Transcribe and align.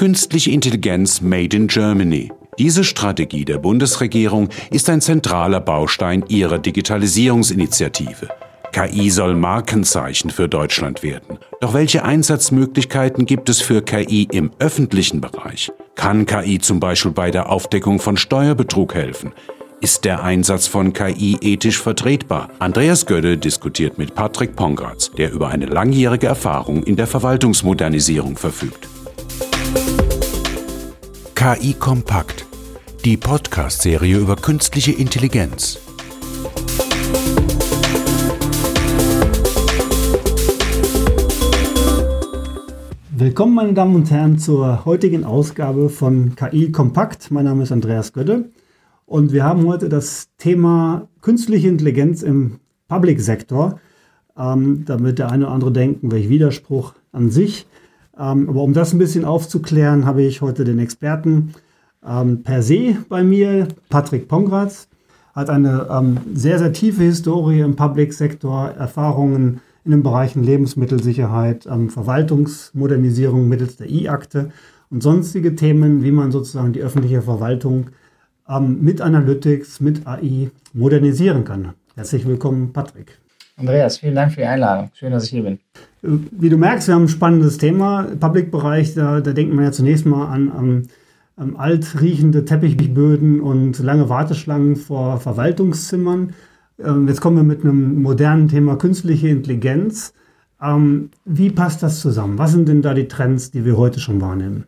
Künstliche 0.00 0.50
Intelligenz 0.50 1.20
Made 1.20 1.54
in 1.54 1.66
Germany. 1.66 2.32
Diese 2.58 2.84
Strategie 2.84 3.44
der 3.44 3.58
Bundesregierung 3.58 4.48
ist 4.70 4.88
ein 4.88 5.02
zentraler 5.02 5.60
Baustein 5.60 6.24
ihrer 6.26 6.58
Digitalisierungsinitiative. 6.58 8.30
KI 8.72 9.10
soll 9.10 9.34
Markenzeichen 9.34 10.30
für 10.30 10.48
Deutschland 10.48 11.02
werden. 11.02 11.36
Doch 11.60 11.74
welche 11.74 12.02
Einsatzmöglichkeiten 12.02 13.26
gibt 13.26 13.50
es 13.50 13.60
für 13.60 13.82
KI 13.82 14.26
im 14.32 14.52
öffentlichen 14.58 15.20
Bereich? 15.20 15.70
Kann 15.96 16.24
KI 16.24 16.58
zum 16.60 16.80
Beispiel 16.80 17.12
bei 17.12 17.30
der 17.30 17.50
Aufdeckung 17.50 18.00
von 18.00 18.16
Steuerbetrug 18.16 18.94
helfen? 18.94 19.32
Ist 19.82 20.06
der 20.06 20.22
Einsatz 20.22 20.66
von 20.66 20.94
KI 20.94 21.36
ethisch 21.42 21.78
vertretbar? 21.78 22.48
Andreas 22.58 23.04
Gödde 23.04 23.36
diskutiert 23.36 23.98
mit 23.98 24.14
Patrick 24.14 24.56
Pongratz, 24.56 25.10
der 25.10 25.30
über 25.30 25.48
eine 25.48 25.66
langjährige 25.66 26.28
Erfahrung 26.28 26.84
in 26.84 26.96
der 26.96 27.06
Verwaltungsmodernisierung 27.06 28.38
verfügt. 28.38 28.89
KI 31.42 31.72
Kompakt, 31.72 32.44
die 33.02 33.16
Podcast-Serie 33.16 34.18
über 34.18 34.36
künstliche 34.36 34.92
Intelligenz. 34.92 35.78
Willkommen, 43.10 43.54
meine 43.54 43.72
Damen 43.72 43.94
und 43.94 44.10
Herren, 44.10 44.38
zur 44.38 44.84
heutigen 44.84 45.24
Ausgabe 45.24 45.88
von 45.88 46.34
KI 46.36 46.72
Kompakt. 46.72 47.30
Mein 47.30 47.46
Name 47.46 47.62
ist 47.62 47.72
Andreas 47.72 48.12
Gödde 48.12 48.50
und 49.06 49.32
wir 49.32 49.42
haben 49.42 49.66
heute 49.66 49.88
das 49.88 50.28
Thema 50.36 51.08
künstliche 51.22 51.68
Intelligenz 51.68 52.20
im 52.20 52.60
Public-Sektor. 52.88 53.80
Ähm, 54.36 54.84
damit 54.84 55.18
der 55.18 55.30
eine 55.30 55.46
oder 55.46 55.54
andere 55.54 55.72
denken, 55.72 56.12
welch 56.12 56.28
Widerspruch 56.28 56.92
an 57.12 57.30
sich. 57.30 57.66
Ähm, 58.20 58.48
aber 58.50 58.62
um 58.62 58.74
das 58.74 58.92
ein 58.92 58.98
bisschen 58.98 59.24
aufzuklären, 59.24 60.04
habe 60.04 60.22
ich 60.22 60.42
heute 60.42 60.64
den 60.64 60.78
Experten 60.78 61.54
ähm, 62.06 62.42
per 62.42 62.62
se 62.62 62.96
bei 63.08 63.24
mir, 63.24 63.68
Patrick 63.88 64.28
Pongratz. 64.28 64.88
Hat 65.34 65.48
eine 65.48 65.88
ähm, 65.90 66.18
sehr, 66.34 66.58
sehr 66.58 66.72
tiefe 66.72 67.02
Historie 67.02 67.60
im 67.60 67.76
Public-Sektor, 67.76 68.70
Erfahrungen 68.70 69.60
in 69.84 69.92
den 69.92 70.02
Bereichen 70.02 70.42
Lebensmittelsicherheit, 70.44 71.62
Verwaltungsmodernisierung 71.88 73.48
mittels 73.48 73.76
der 73.76 73.88
E-Akte 73.88 74.50
und 74.90 75.02
sonstige 75.02 75.54
Themen, 75.54 76.02
wie 76.02 76.10
man 76.10 76.32
sozusagen 76.32 76.74
die 76.74 76.82
öffentliche 76.82 77.22
Verwaltung 77.22 77.86
mit 78.58 79.00
Analytics, 79.00 79.80
mit 79.80 80.06
AI 80.06 80.50
modernisieren 80.74 81.44
kann. 81.44 81.70
Herzlich 81.94 82.26
willkommen, 82.26 82.74
Patrick. 82.74 83.19
Andreas, 83.60 83.98
vielen 83.98 84.14
Dank 84.14 84.32
für 84.32 84.40
die 84.40 84.46
Einladung. 84.46 84.90
Schön, 84.94 85.12
dass 85.12 85.24
ich 85.24 85.30
hier 85.30 85.42
bin. 85.42 85.58
Wie 86.00 86.48
du 86.48 86.56
merkst, 86.56 86.88
wir 86.88 86.94
haben 86.94 87.04
ein 87.04 87.08
spannendes 87.08 87.58
Thema. 87.58 88.06
Public-Bereich, 88.18 88.94
da, 88.94 89.20
da 89.20 89.32
denkt 89.32 89.52
man 89.54 89.64
ja 89.64 89.70
zunächst 89.70 90.06
mal 90.06 90.28
an, 90.28 90.50
an, 90.50 90.88
an 91.36 91.56
altriechende 91.56 92.46
Teppichböden 92.46 93.40
und 93.42 93.78
lange 93.80 94.08
Warteschlangen 94.08 94.76
vor 94.76 95.20
Verwaltungszimmern. 95.20 96.32
Ähm, 96.82 97.06
jetzt 97.06 97.20
kommen 97.20 97.36
wir 97.36 97.42
mit 97.42 97.62
einem 97.62 98.00
modernen 98.00 98.48
Thema 98.48 98.76
künstliche 98.76 99.28
Intelligenz. 99.28 100.14
Ähm, 100.62 101.10
wie 101.26 101.50
passt 101.50 101.82
das 101.82 102.00
zusammen? 102.00 102.38
Was 102.38 102.52
sind 102.52 102.66
denn 102.66 102.80
da 102.80 102.94
die 102.94 103.08
Trends, 103.08 103.50
die 103.50 103.66
wir 103.66 103.76
heute 103.76 104.00
schon 104.00 104.22
wahrnehmen? 104.22 104.64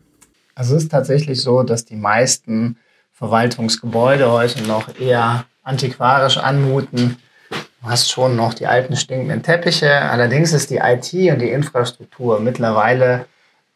Also 0.54 0.76
es 0.76 0.82
ist 0.82 0.92
tatsächlich 0.92 1.40
so, 1.40 1.62
dass 1.62 1.86
die 1.86 1.96
meisten 1.96 2.76
Verwaltungsgebäude 3.12 4.30
heute 4.30 4.62
noch 4.64 5.00
eher 5.00 5.46
antiquarisch 5.62 6.36
anmuten. 6.36 7.16
Du 7.82 7.88
hast 7.88 8.12
schon 8.12 8.36
noch 8.36 8.54
die 8.54 8.68
alten 8.68 8.94
stinkenden 8.94 9.42
Teppiche. 9.42 9.92
Allerdings 9.92 10.52
ist 10.52 10.70
die 10.70 10.76
IT 10.76 11.12
und 11.32 11.40
die 11.40 11.50
Infrastruktur 11.50 12.38
mittlerweile 12.38 13.26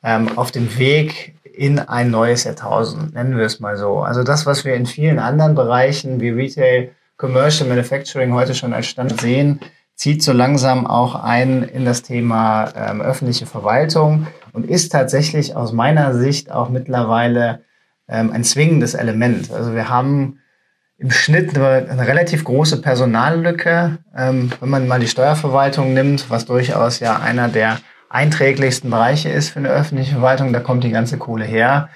ähm, 0.04 0.38
auf 0.38 0.52
dem 0.52 0.78
Weg 0.78 1.34
in 1.42 1.80
ein 1.80 2.12
neues 2.12 2.44
Jahrtausend, 2.44 3.14
nennen 3.14 3.36
wir 3.36 3.46
es 3.46 3.58
mal 3.58 3.76
so. 3.76 3.98
Also 4.00 4.22
das, 4.22 4.46
was 4.46 4.64
wir 4.64 4.74
in 4.74 4.86
vielen 4.86 5.18
anderen 5.18 5.56
Bereichen 5.56 6.20
wie 6.20 6.28
Retail, 6.28 6.92
Commercial 7.16 7.68
Manufacturing 7.68 8.32
heute 8.32 8.54
schon 8.54 8.72
als 8.72 8.86
Stand 8.86 9.20
sehen, 9.20 9.58
zieht 9.96 10.22
so 10.22 10.32
langsam 10.32 10.86
auch 10.86 11.16
ein 11.16 11.64
in 11.64 11.84
das 11.84 12.02
Thema 12.02 12.72
ähm, 12.76 13.00
öffentliche 13.00 13.46
Verwaltung 13.46 14.28
und 14.52 14.70
ist 14.70 14.90
tatsächlich 14.90 15.56
aus 15.56 15.72
meiner 15.72 16.14
Sicht 16.14 16.52
auch 16.52 16.68
mittlerweile 16.68 17.64
ähm, 18.06 18.30
ein 18.30 18.44
zwingendes 18.44 18.94
Element. 18.94 19.50
Also 19.50 19.74
wir 19.74 19.88
haben 19.88 20.38
im 20.98 21.10
Schnitt 21.10 21.56
eine, 21.56 21.90
eine 21.90 22.06
relativ 22.06 22.44
große 22.44 22.80
Personallücke. 22.80 23.98
Ähm, 24.16 24.50
wenn 24.60 24.68
man 24.68 24.88
mal 24.88 25.00
die 25.00 25.08
Steuerverwaltung 25.08 25.94
nimmt, 25.94 26.30
was 26.30 26.46
durchaus 26.46 27.00
ja 27.00 27.18
einer 27.18 27.48
der 27.48 27.78
einträglichsten 28.08 28.90
Bereiche 28.90 29.28
ist 29.28 29.50
für 29.50 29.58
eine 29.58 29.68
öffentliche 29.68 30.12
Verwaltung, 30.12 30.52
da 30.52 30.60
kommt 30.60 30.84
die 30.84 30.90
ganze 30.90 31.18
Kohle 31.18 31.44
her, 31.44 31.88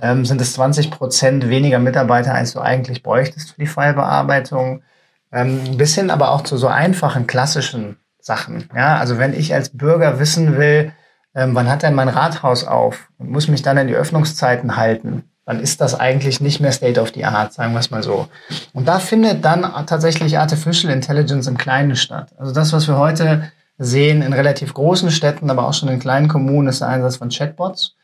ähm, 0.00 0.24
sind 0.24 0.40
es 0.40 0.54
20 0.54 0.90
Prozent 0.90 1.48
weniger 1.48 1.78
Mitarbeiter, 1.78 2.34
als 2.34 2.52
du 2.52 2.60
eigentlich 2.60 3.02
bräuchtest 3.02 3.52
für 3.52 3.60
die 3.60 3.66
Fallbearbeitung. 3.66 4.82
Ähm, 5.30 5.76
bis 5.76 5.94
hin 5.94 6.10
aber 6.10 6.30
auch 6.30 6.42
zu 6.42 6.56
so 6.56 6.68
einfachen, 6.68 7.26
klassischen 7.26 7.98
Sachen. 8.18 8.68
Ja, 8.74 8.96
also 8.96 9.18
wenn 9.18 9.34
ich 9.34 9.54
als 9.54 9.76
Bürger 9.76 10.18
wissen 10.18 10.56
will, 10.56 10.92
ähm, 11.34 11.54
wann 11.54 11.68
hat 11.68 11.82
denn 11.82 11.94
mein 11.94 12.08
Rathaus 12.08 12.64
auf 12.64 13.10
und 13.18 13.30
muss 13.30 13.48
mich 13.48 13.62
dann 13.62 13.76
in 13.76 13.88
die 13.88 13.94
Öffnungszeiten 13.94 14.76
halten, 14.76 15.24
dann 15.48 15.60
ist 15.60 15.80
das 15.80 15.98
eigentlich 15.98 16.42
nicht 16.42 16.60
mehr 16.60 16.72
State 16.72 17.00
of 17.00 17.12
the 17.14 17.24
Art, 17.24 17.54
sagen 17.54 17.72
wir 17.72 17.80
es 17.80 17.90
mal 17.90 18.02
so. 18.02 18.28
Und 18.74 18.86
da 18.86 18.98
findet 18.98 19.42
dann 19.46 19.62
tatsächlich 19.86 20.36
Artificial 20.36 20.92
Intelligence 20.92 21.46
im 21.46 21.56
Kleinen 21.56 21.96
statt. 21.96 22.34
Also 22.36 22.52
das, 22.52 22.74
was 22.74 22.86
wir 22.86 22.98
heute 22.98 23.50
sehen 23.78 24.20
in 24.20 24.34
relativ 24.34 24.74
großen 24.74 25.10
Städten, 25.10 25.48
aber 25.48 25.66
auch 25.66 25.72
schon 25.72 25.88
in 25.88 26.00
kleinen 26.00 26.28
Kommunen, 26.28 26.68
ist 26.68 26.82
der 26.82 26.88
Einsatz 26.88 27.16
von 27.16 27.30
Chatbots, 27.30 27.96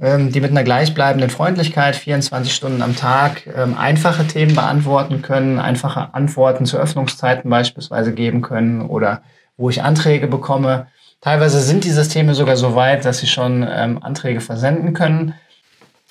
ähm, 0.00 0.32
die 0.32 0.40
mit 0.40 0.52
einer 0.52 0.64
gleichbleibenden 0.64 1.28
Freundlichkeit 1.28 1.96
24 1.96 2.54
Stunden 2.54 2.80
am 2.80 2.96
Tag 2.96 3.46
ähm, 3.54 3.76
einfache 3.76 4.26
Themen 4.26 4.54
beantworten 4.54 5.20
können, 5.20 5.58
einfache 5.58 6.14
Antworten 6.14 6.64
zu 6.64 6.78
Öffnungszeiten 6.78 7.50
beispielsweise 7.50 8.14
geben 8.14 8.40
können 8.40 8.80
oder 8.80 9.20
wo 9.58 9.68
ich 9.68 9.82
Anträge 9.82 10.28
bekomme. 10.28 10.86
Teilweise 11.20 11.60
sind 11.60 11.84
die 11.84 11.90
Systeme 11.90 12.34
sogar 12.34 12.56
so 12.56 12.74
weit, 12.74 13.04
dass 13.04 13.18
sie 13.18 13.26
schon 13.26 13.68
ähm, 13.70 14.02
Anträge 14.02 14.40
versenden 14.40 14.94
können. 14.94 15.34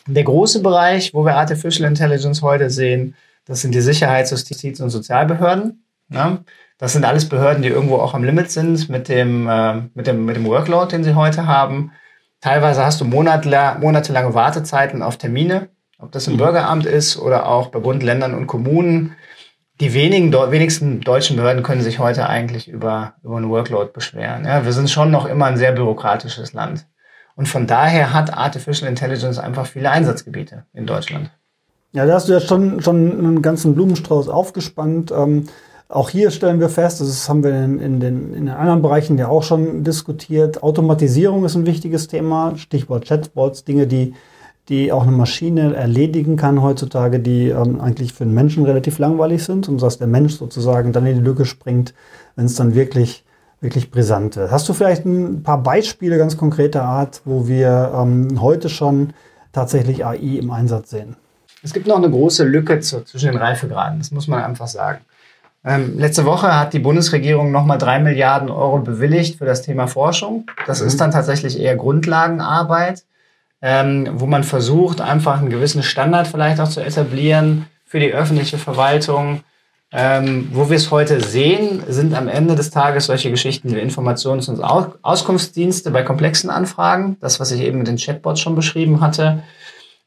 Der 0.09 0.23
große 0.23 0.61
Bereich, 0.61 1.13
wo 1.13 1.23
wir 1.23 1.35
Artificial 1.35 1.87
Intelligence 1.87 2.41
heute 2.41 2.71
sehen, 2.71 3.15
das 3.45 3.61
sind 3.61 3.75
die 3.75 3.81
Sicherheits-, 3.81 4.31
Justiz- 4.31 4.79
und 4.79 4.89
Sozialbehörden. 4.89 5.83
Ja? 6.09 6.39
Das 6.79 6.93
sind 6.93 7.05
alles 7.05 7.29
Behörden, 7.29 7.61
die 7.61 7.69
irgendwo 7.69 7.97
auch 7.97 8.15
am 8.15 8.23
Limit 8.23 8.49
sind 8.49 8.89
mit 8.89 9.07
dem, 9.07 9.47
äh, 9.47 9.81
mit 9.93 10.07
dem, 10.07 10.25
mit 10.25 10.35
dem 10.35 10.45
Workload, 10.45 10.91
den 10.91 11.03
sie 11.03 11.13
heute 11.13 11.45
haben. 11.45 11.91
Teilweise 12.41 12.83
hast 12.83 12.99
du 13.01 13.05
monatela 13.05 13.77
monatelange 13.79 14.33
Wartezeiten 14.33 15.03
auf 15.03 15.17
Termine, 15.17 15.69
ob 15.99 16.11
das 16.11 16.27
im 16.27 16.33
mhm. 16.33 16.37
Bürgeramt 16.37 16.85
ist 16.85 17.17
oder 17.17 17.47
auch 17.47 17.67
bei 17.67 17.79
Bund, 17.79 18.01
Ländern 18.01 18.33
und 18.33 18.47
Kommunen. 18.47 19.15
Die 19.79 19.93
wenigen, 19.93 20.33
wenigsten 20.33 21.01
deutschen 21.01 21.35
Behörden 21.35 21.61
können 21.61 21.81
sich 21.81 21.99
heute 21.99 22.27
eigentlich 22.27 22.67
über, 22.67 23.13
über 23.23 23.37
einen 23.37 23.49
Workload 23.49 23.91
beschweren. 23.93 24.45
Ja, 24.45 24.65
wir 24.65 24.73
sind 24.73 24.89
schon 24.89 25.11
noch 25.11 25.25
immer 25.25 25.45
ein 25.45 25.57
sehr 25.57 25.71
bürokratisches 25.71 26.53
Land. 26.53 26.87
Und 27.39 27.47
von 27.47 27.67
daher 27.67 28.13
hat 28.13 28.37
Artificial 28.37 28.89
Intelligence 28.89 29.39
einfach 29.39 29.65
viele 29.65 29.89
Einsatzgebiete 29.89 30.65
in 30.73 30.85
Deutschland. 30.85 31.31
Ja, 31.93 32.05
da 32.05 32.15
hast 32.15 32.27
du 32.27 32.33
ja 32.33 32.41
schon, 32.41 32.81
schon 32.81 33.17
einen 33.17 33.41
ganzen 33.41 33.75
Blumenstrauß 33.75 34.27
aufgespannt. 34.27 35.13
Ähm, 35.13 35.45
auch 35.87 36.09
hier 36.09 36.31
stellen 36.31 36.59
wir 36.59 36.67
fest, 36.67 36.99
das 36.99 37.29
haben 37.29 37.41
wir 37.45 37.51
in, 37.51 37.79
in, 37.79 38.01
den, 38.01 38.33
in 38.33 38.47
den 38.47 38.55
anderen 38.55 38.81
Bereichen 38.81 39.17
ja 39.17 39.29
auch 39.29 39.43
schon 39.43 39.85
diskutiert. 39.85 40.63
Automatisierung 40.63 41.45
ist 41.45 41.55
ein 41.55 41.65
wichtiges 41.65 42.09
Thema. 42.09 42.57
Stichwort 42.57 43.05
Chatbots, 43.05 43.63
Dinge, 43.63 43.87
die, 43.87 44.15
die 44.67 44.91
auch 44.91 45.03
eine 45.03 45.13
Maschine 45.13 45.73
erledigen 45.75 46.35
kann 46.35 46.61
heutzutage, 46.61 47.21
die 47.21 47.47
ähm, 47.47 47.79
eigentlich 47.79 48.11
für 48.11 48.25
den 48.25 48.33
Menschen 48.33 48.65
relativ 48.65 48.99
langweilig 48.99 49.45
sind 49.45 49.69
und 49.69 49.81
dass 49.81 49.97
der 49.97 50.07
Mensch 50.07 50.33
sozusagen 50.33 50.91
dann 50.91 51.05
in 51.05 51.15
die 51.15 51.23
Lücke 51.23 51.45
springt, 51.45 51.93
wenn 52.35 52.47
es 52.47 52.55
dann 52.55 52.75
wirklich 52.75 53.23
wirklich 53.61 53.91
brisant 53.91 54.35
wird. 54.35 54.51
Hast 54.51 54.67
du 54.69 54.73
vielleicht 54.73 55.05
ein 55.05 55.43
paar 55.43 55.61
Beispiele 55.61 56.17
ganz 56.17 56.37
konkreter 56.37 56.83
Art, 56.83 57.21
wo 57.25 57.47
wir 57.47 57.91
ähm, 57.95 58.41
heute 58.41 58.69
schon 58.69 59.13
tatsächlich 59.51 60.05
AI 60.05 60.39
im 60.39 60.51
Einsatz 60.51 60.91
sehen? 60.91 61.15
Es 61.61 61.73
gibt 61.73 61.87
noch 61.87 61.97
eine 61.97 62.09
große 62.09 62.45
Lücke 62.45 62.79
zu, 62.79 63.03
zwischen 63.03 63.31
den 63.31 63.37
Reifegraden, 63.37 63.99
das 63.99 64.11
muss 64.11 64.27
man 64.27 64.41
einfach 64.41 64.67
sagen. 64.67 64.99
Ähm, 65.65 65.99
letzte 65.99 66.23
Woche 66.25 66.57
hat 66.57 66.71
die 66.71 66.79
Bundesregierung 66.79 67.51
nochmal 67.51 67.77
drei 67.77 67.99
Milliarden 67.99 68.49
Euro 68.49 68.79
bewilligt 68.79 69.37
für 69.37 69.45
das 69.45 69.61
Thema 69.61 69.87
Forschung. 69.87 70.45
Das 70.65 70.81
mhm. 70.81 70.87
ist 70.87 71.01
dann 71.01 71.11
tatsächlich 71.11 71.59
eher 71.59 71.75
Grundlagenarbeit, 71.75 73.03
ähm, 73.61 74.07
wo 74.13 74.25
man 74.25 74.45
versucht, 74.45 75.01
einfach 75.01 75.39
einen 75.39 75.49
gewissen 75.49 75.83
Standard 75.83 76.27
vielleicht 76.27 76.61
auch 76.61 76.69
zu 76.69 76.79
etablieren 76.79 77.65
für 77.85 77.99
die 77.99 78.13
öffentliche 78.13 78.57
Verwaltung, 78.57 79.41
ähm, 79.91 80.49
wo 80.53 80.69
wir 80.69 80.77
es 80.77 80.91
heute 80.91 81.19
sehen, 81.21 81.83
sind 81.87 82.13
am 82.13 82.27
Ende 82.27 82.55
des 82.55 82.69
Tages 82.69 83.05
solche 83.05 83.31
Geschichten 83.31 83.75
wie 83.75 83.79
Informations- 83.79 84.47
und 84.47 84.61
Auskunftsdienste 84.61 85.89
bei 85.89 86.03
komplexen 86.03 86.51
Anfragen, 86.51 87.17
das, 87.21 87.39
was 87.39 87.51
ich 87.51 87.61
eben 87.61 87.79
mit 87.79 87.87
den 87.87 87.97
Chatbots 87.97 88.39
schon 88.39 88.55
beschrieben 88.55 89.01
hatte. 89.01 89.41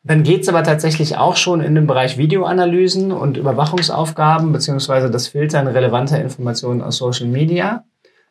Dann 0.05 0.23
geht 0.23 0.43
es 0.43 0.49
aber 0.49 0.62
tatsächlich 0.62 1.17
auch 1.17 1.37
schon 1.37 1.61
in 1.61 1.75
den 1.75 1.87
Bereich 1.87 2.17
Videoanalysen 2.17 3.12
und 3.12 3.37
Überwachungsaufgaben 3.37 4.52
beziehungsweise 4.52 5.11
das 5.11 5.29
Filtern 5.29 5.67
relevanter 5.67 6.20
Informationen 6.20 6.82
aus 6.82 6.96
Social 6.96 7.26
Media. 7.26 7.84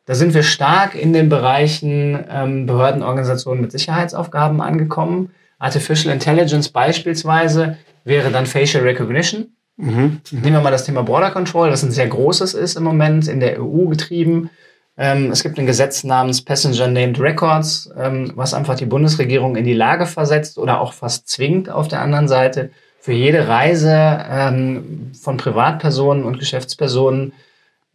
Da 0.05 0.15
sind 0.15 0.33
wir 0.33 0.43
stark 0.43 0.95
in 0.95 1.13
den 1.13 1.29
Bereichen 1.29 2.25
ähm, 2.29 2.65
Behördenorganisationen 2.65 3.61
mit 3.61 3.71
Sicherheitsaufgaben 3.71 4.61
angekommen. 4.61 5.31
Artificial 5.59 6.13
Intelligence 6.13 6.69
beispielsweise 6.69 7.77
wäre 8.03 8.31
dann 8.31 8.45
Facial 8.45 8.83
Recognition. 8.83 9.53
Mhm. 9.81 10.21
Nehmen 10.31 10.53
wir 10.53 10.61
mal 10.61 10.71
das 10.71 10.85
Thema 10.85 11.01
Border 11.01 11.31
Control, 11.31 11.69
das 11.69 11.83
ein 11.83 11.91
sehr 11.91 12.07
großes 12.07 12.53
ist 12.53 12.77
im 12.77 12.83
Moment 12.83 13.27
in 13.27 13.39
der 13.39 13.61
EU 13.61 13.87
getrieben. 13.87 14.51
Ähm, 14.95 15.31
es 15.31 15.41
gibt 15.41 15.57
ein 15.57 15.65
Gesetz 15.65 16.03
namens 16.03 16.43
Passenger 16.43 16.87
Named 16.87 17.19
Records, 17.19 17.89
ähm, 17.97 18.31
was 18.35 18.53
einfach 18.53 18.75
die 18.75 18.85
Bundesregierung 18.85 19.55
in 19.55 19.65
die 19.65 19.73
Lage 19.73 20.05
versetzt 20.05 20.59
oder 20.59 20.79
auch 20.79 20.93
fast 20.93 21.27
zwingt 21.27 21.69
auf 21.69 21.87
der 21.87 22.01
anderen 22.01 22.27
Seite, 22.27 22.69
für 22.99 23.13
jede 23.13 23.47
Reise 23.47 24.23
ähm, 24.29 25.11
von 25.19 25.37
Privatpersonen 25.37 26.23
und 26.23 26.37
Geschäftspersonen 26.37 27.33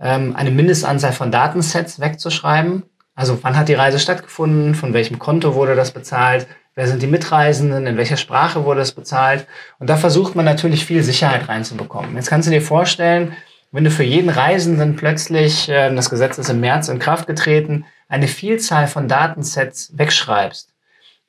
ähm, 0.01 0.35
eine 0.35 0.51
Mindestanzahl 0.51 1.13
von 1.13 1.31
Datensets 1.31 2.01
wegzuschreiben. 2.01 2.83
Also 3.15 3.39
wann 3.43 3.57
hat 3.57 3.69
die 3.69 3.75
Reise 3.75 4.01
stattgefunden, 4.01 4.75
von 4.75 4.93
welchem 4.93 5.21
Konto 5.21 5.55
wurde 5.55 5.77
das 5.77 5.93
bezahlt, 5.93 6.49
wer 6.77 6.87
sind 6.87 7.03
die 7.03 7.09
Mitreisenden, 7.09 7.87
in 7.87 7.97
welcher 7.97 8.19
Sprache 8.19 8.65
wurde 8.65 8.83
es 8.83 8.93
bezahlt. 8.93 9.47
Und 9.81 9.91
da 9.91 9.97
versucht 9.97 10.37
man 10.37 10.45
natürlich 10.45 10.85
viel 10.85 11.03
Sicherheit 11.03 11.49
reinzubekommen. 11.49 12.15
Jetzt 12.15 12.29
kannst 12.29 12.47
du 12.47 12.53
dir 12.53 12.63
vorstellen, 12.63 13.33
wenn 13.73 13.83
du 13.83 13.91
für 13.91 14.05
jeden 14.05 14.31
Reisenden 14.31 14.95
plötzlich, 14.95 15.69
äh, 15.69 15.93
das 15.95 16.11
Gesetz 16.11 16.39
ist 16.39 16.51
im 16.51 16.61
März 16.61 16.89
in 16.89 17.01
Kraft 17.01 17.27
getreten, 17.27 17.85
eine 18.09 18.29
Vielzahl 18.29 18.87
von 18.87 19.09
Datensets 19.09 19.93
wegschreibst, 19.97 20.73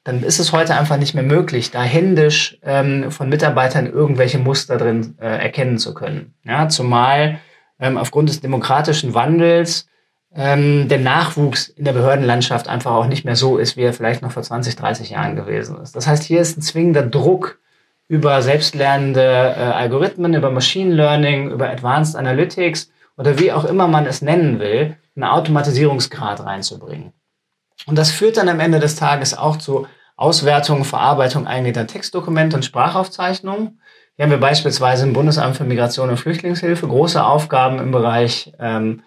dann 0.03 0.23
ist 0.23 0.39
es 0.39 0.53
heute 0.53 0.75
einfach 0.75 0.97
nicht 0.97 1.15
mehr 1.15 1.23
möglich, 1.23 1.71
da 1.71 1.81
händisch 1.81 2.57
ähm, 2.63 3.11
von 3.11 3.27
Mitarbeitern 3.27 3.87
irgendwelche 3.87 4.37
Muster 4.37 4.77
drin 4.77 5.17
äh, 5.19 5.25
erkennen 5.25 5.79
zu 5.79 5.93
können. 5.93 6.33
Ja, 6.45 6.69
zumal 6.69 7.39
ähm, 7.79 7.97
aufgrund 7.97 8.29
des 8.29 8.39
demokratischen 8.39 9.13
Wandels 9.13 9.87
ähm, 10.37 10.87
der 10.87 10.99
Nachwuchs 10.99 11.67
in 11.67 11.83
der 11.83 11.93
Behördenlandschaft 11.93 12.67
einfach 12.67 12.91
auch 12.91 13.07
nicht 13.07 13.25
mehr 13.25 13.35
so 13.35 13.57
ist, 13.57 13.75
wie 13.75 13.81
er 13.81 13.93
vielleicht 13.93 14.21
noch 14.21 14.31
vor 14.31 14.43
20, 14.43 14.75
30 14.75 15.09
Jahren 15.09 15.35
gewesen 15.35 15.81
ist. 15.81 15.95
Das 15.95 16.05
heißt, 16.05 16.23
hier 16.23 16.39
ist 16.39 16.57
ein 16.57 16.61
zwingender 16.61 17.01
Druck 17.01 17.59
über 18.07 18.43
selbstlernende 18.43 19.21
äh, 19.21 19.59
Algorithmen, 19.59 20.35
über 20.35 20.51
Machine 20.51 20.93
Learning, 20.93 21.49
über 21.49 21.69
Advanced 21.69 22.15
Analytics 22.15 22.91
oder 23.17 23.39
wie 23.39 23.51
auch 23.51 23.65
immer 23.65 23.87
man 23.87 24.05
es 24.05 24.21
nennen 24.21 24.59
will, 24.59 24.95
einen 25.15 25.23
Automatisierungsgrad 25.23 26.45
reinzubringen. 26.45 27.13
Und 27.87 27.97
das 27.97 28.11
führt 28.11 28.37
dann 28.37 28.47
am 28.47 28.59
Ende 28.59 28.79
des 28.79 28.95
Tages 28.95 29.35
auch 29.35 29.57
zu 29.57 29.87
Auswertung, 30.15 30.83
Verarbeitung 30.83 31.47
eigener 31.47 31.87
Textdokumente 31.87 32.55
und 32.55 32.63
Sprachaufzeichnungen. 32.63 33.81
Hier 34.15 34.23
haben 34.23 34.31
wir 34.31 34.39
beispielsweise 34.39 35.05
im 35.05 35.13
Bundesamt 35.13 35.57
für 35.57 35.63
Migration 35.63 36.09
und 36.09 36.17
Flüchtlingshilfe 36.17 36.87
große 36.87 37.23
Aufgaben 37.23 37.79
im 37.79 37.91
Bereich 37.91 38.53
ähm, 38.59 39.01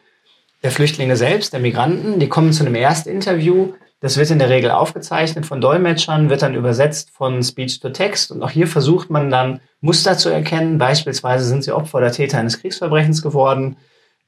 der 0.62 0.71
Flüchtlinge 0.71 1.17
selbst, 1.17 1.53
der 1.53 1.61
Migranten. 1.61 2.19
Die 2.19 2.29
kommen 2.29 2.53
zu 2.53 2.65
einem 2.65 2.75
Erstinterview, 2.75 3.73
das 4.01 4.17
wird 4.17 4.31
in 4.31 4.39
der 4.39 4.49
Regel 4.49 4.71
aufgezeichnet 4.71 5.45
von 5.45 5.61
Dolmetschern, 5.61 6.31
wird 6.31 6.41
dann 6.41 6.55
übersetzt 6.55 7.11
von 7.11 7.43
Speech 7.43 7.81
to 7.81 7.91
Text 7.91 8.31
und 8.31 8.43
auch 8.43 8.51
hier 8.51 8.67
versucht 8.67 9.11
man 9.11 9.31
dann 9.31 9.61
Muster 9.83 10.17
zu 10.17 10.31
erkennen. 10.31 10.79
Beispielsweise 10.79 11.45
sind 11.45 11.65
sie 11.65 11.73
Opfer 11.73 11.99
oder 11.99 12.11
Täter 12.11 12.39
eines 12.39 12.61
Kriegsverbrechens 12.61 13.21
geworden, 13.21 13.77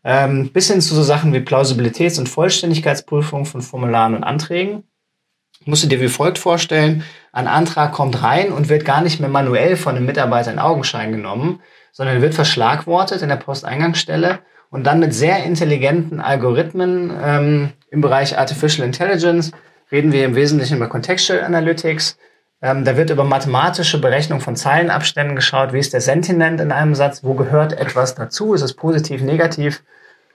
ähm, 0.04 0.50
bis 0.52 0.70
hin 0.70 0.82
zu 0.82 0.94
so 0.94 1.02
Sachen 1.02 1.32
wie 1.32 1.38
Plausibilitäts- 1.38 2.18
und 2.18 2.28
Vollständigkeitsprüfung 2.28 3.46
von 3.46 3.62
Formularen 3.62 4.14
und 4.14 4.24
Anträgen. 4.24 4.84
Musst 5.64 5.84
du 5.84 5.88
dir 5.88 6.00
wie 6.00 6.08
folgt 6.08 6.38
vorstellen, 6.38 7.04
ein 7.32 7.46
Antrag 7.46 7.92
kommt 7.92 8.22
rein 8.22 8.52
und 8.52 8.68
wird 8.68 8.84
gar 8.84 9.00
nicht 9.00 9.20
mehr 9.20 9.28
manuell 9.30 9.76
von 9.76 9.96
einem 9.96 10.04
Mitarbeiter 10.04 10.52
in 10.52 10.58
Augenschein 10.58 11.12
genommen, 11.12 11.60
sondern 11.92 12.20
wird 12.20 12.34
verschlagwortet 12.34 13.22
in 13.22 13.28
der 13.28 13.36
Posteingangsstelle 13.36 14.40
und 14.72 14.84
dann 14.84 15.00
mit 15.00 15.14
sehr 15.14 15.44
intelligenten 15.44 16.18
Algorithmen 16.18 17.12
ähm, 17.22 17.72
im 17.90 18.00
Bereich 18.00 18.38
Artificial 18.38 18.86
Intelligence 18.86 19.52
reden 19.92 20.12
wir 20.12 20.24
im 20.24 20.34
Wesentlichen 20.34 20.78
über 20.78 20.88
Contextual 20.88 21.44
Analytics. 21.44 22.16
Ähm, 22.62 22.82
da 22.84 22.96
wird 22.96 23.10
über 23.10 23.22
mathematische 23.22 24.00
Berechnung 24.00 24.40
von 24.40 24.56
Zeilenabständen 24.56 25.36
geschaut, 25.36 25.74
wie 25.74 25.78
ist 25.78 25.92
der 25.92 26.00
Sentiment 26.00 26.58
in 26.58 26.72
einem 26.72 26.94
Satz, 26.94 27.22
wo 27.22 27.34
gehört 27.34 27.74
etwas 27.74 28.14
dazu, 28.14 28.54
ist 28.54 28.62
es 28.62 28.72
positiv, 28.72 29.20
negativ 29.20 29.84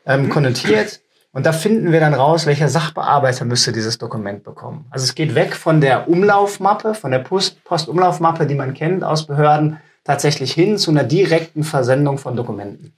ähm, 0.05 0.29
konnotiert. 0.29 1.01
Und 1.31 1.47
da 1.47 1.51
finden 1.51 1.91
wir 1.91 1.99
dann 1.99 2.13
raus, 2.13 2.45
welcher 2.45 2.69
Sachbearbeiter 2.69 3.43
müsste 3.43 3.71
dieses 3.71 3.97
Dokument 3.97 4.43
bekommen. 4.43 4.85
Also 4.91 5.03
es 5.05 5.15
geht 5.15 5.33
weg 5.33 5.55
von 5.55 5.81
der 5.81 6.07
Umlaufmappe, 6.07 6.93
von 6.93 7.09
der 7.09 7.19
Post-Umlaufmappe, 7.19 8.45
die 8.45 8.55
man 8.55 8.75
kennt 8.75 9.03
aus 9.03 9.25
Behörden, 9.25 9.77
tatsächlich 10.03 10.53
hin 10.53 10.77
zu 10.77 10.91
einer 10.91 11.03
direkten 11.03 11.63
Versendung 11.63 12.19
von 12.19 12.35
Dokumenten. 12.35 12.93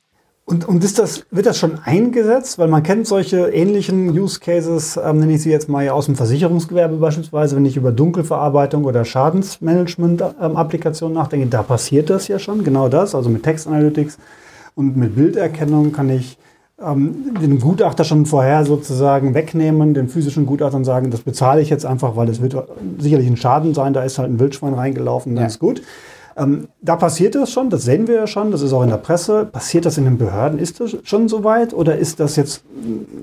Und, 0.49 0.67
und 0.67 0.83
ist 0.83 0.97
das, 0.97 1.25
wird 1.29 1.45
das 1.45 1.59
schon 1.59 1.77
eingesetzt? 1.85 2.57
Weil 2.57 2.69
man 2.69 2.81
kennt 2.81 3.05
solche 3.05 3.49
ähnlichen 3.49 4.09
Use 4.09 4.39
Cases, 4.39 4.97
ähm, 4.97 5.19
nenne 5.19 5.33
ich 5.33 5.43
sie 5.43 5.51
jetzt 5.51 5.69
mal 5.69 5.87
aus 5.89 6.07
dem 6.07 6.15
Versicherungsgewerbe 6.15 6.95
beispielsweise, 6.95 7.55
wenn 7.55 7.67
ich 7.67 7.77
über 7.77 7.91
Dunkelverarbeitung 7.91 8.85
oder 8.85 9.05
Schadensmanagement-Applikationen 9.05 11.15
ähm, 11.15 11.21
nachdenke, 11.21 11.45
da 11.45 11.61
passiert 11.61 12.09
das 12.09 12.27
ja 12.27 12.39
schon, 12.39 12.63
genau 12.63 12.89
das. 12.89 13.13
Also 13.13 13.29
mit 13.29 13.43
Textanalytics 13.43 14.17
und 14.73 14.97
mit 14.97 15.15
Bilderkennung 15.15 15.91
kann 15.91 16.09
ich 16.09 16.39
ähm, 16.83 17.35
den 17.39 17.59
Gutachter 17.59 18.03
schon 18.03 18.25
vorher 18.25 18.65
sozusagen 18.65 19.35
wegnehmen, 19.35 19.93
den 19.93 20.07
physischen 20.07 20.47
Gutachtern 20.47 20.83
sagen, 20.83 21.11
das 21.11 21.21
bezahle 21.21 21.61
ich 21.61 21.69
jetzt 21.69 21.85
einfach, 21.85 22.15
weil 22.15 22.27
es 22.27 22.41
wird 22.41 22.55
sicherlich 22.97 23.27
ein 23.27 23.37
Schaden 23.37 23.75
sein, 23.75 23.93
da 23.93 24.03
ist 24.03 24.17
halt 24.17 24.31
ein 24.31 24.39
Wildschwein 24.39 24.73
reingelaufen, 24.73 25.35
dann 25.35 25.43
ja. 25.43 25.47
ist 25.47 25.59
gut. 25.59 25.83
Ähm, 26.39 26.69
da 26.81 26.95
passiert 26.95 27.35
das 27.35 27.51
schon, 27.51 27.69
das 27.69 27.83
sehen 27.83 28.07
wir 28.07 28.15
ja 28.15 28.27
schon, 28.27 28.51
das 28.51 28.61
ist 28.61 28.71
auch 28.71 28.83
in 28.83 28.89
der 28.89 28.97
Presse. 28.97 29.45
Passiert 29.45 29.85
das 29.85 29.97
in 29.97 30.05
den 30.05 30.17
Behörden? 30.17 30.57
Ist 30.57 30.79
das 30.79 30.95
schon 31.03 31.27
so 31.27 31.43
weit 31.43 31.73
oder 31.73 31.97
ist 31.97 32.19
das 32.19 32.35
jetzt 32.37 32.63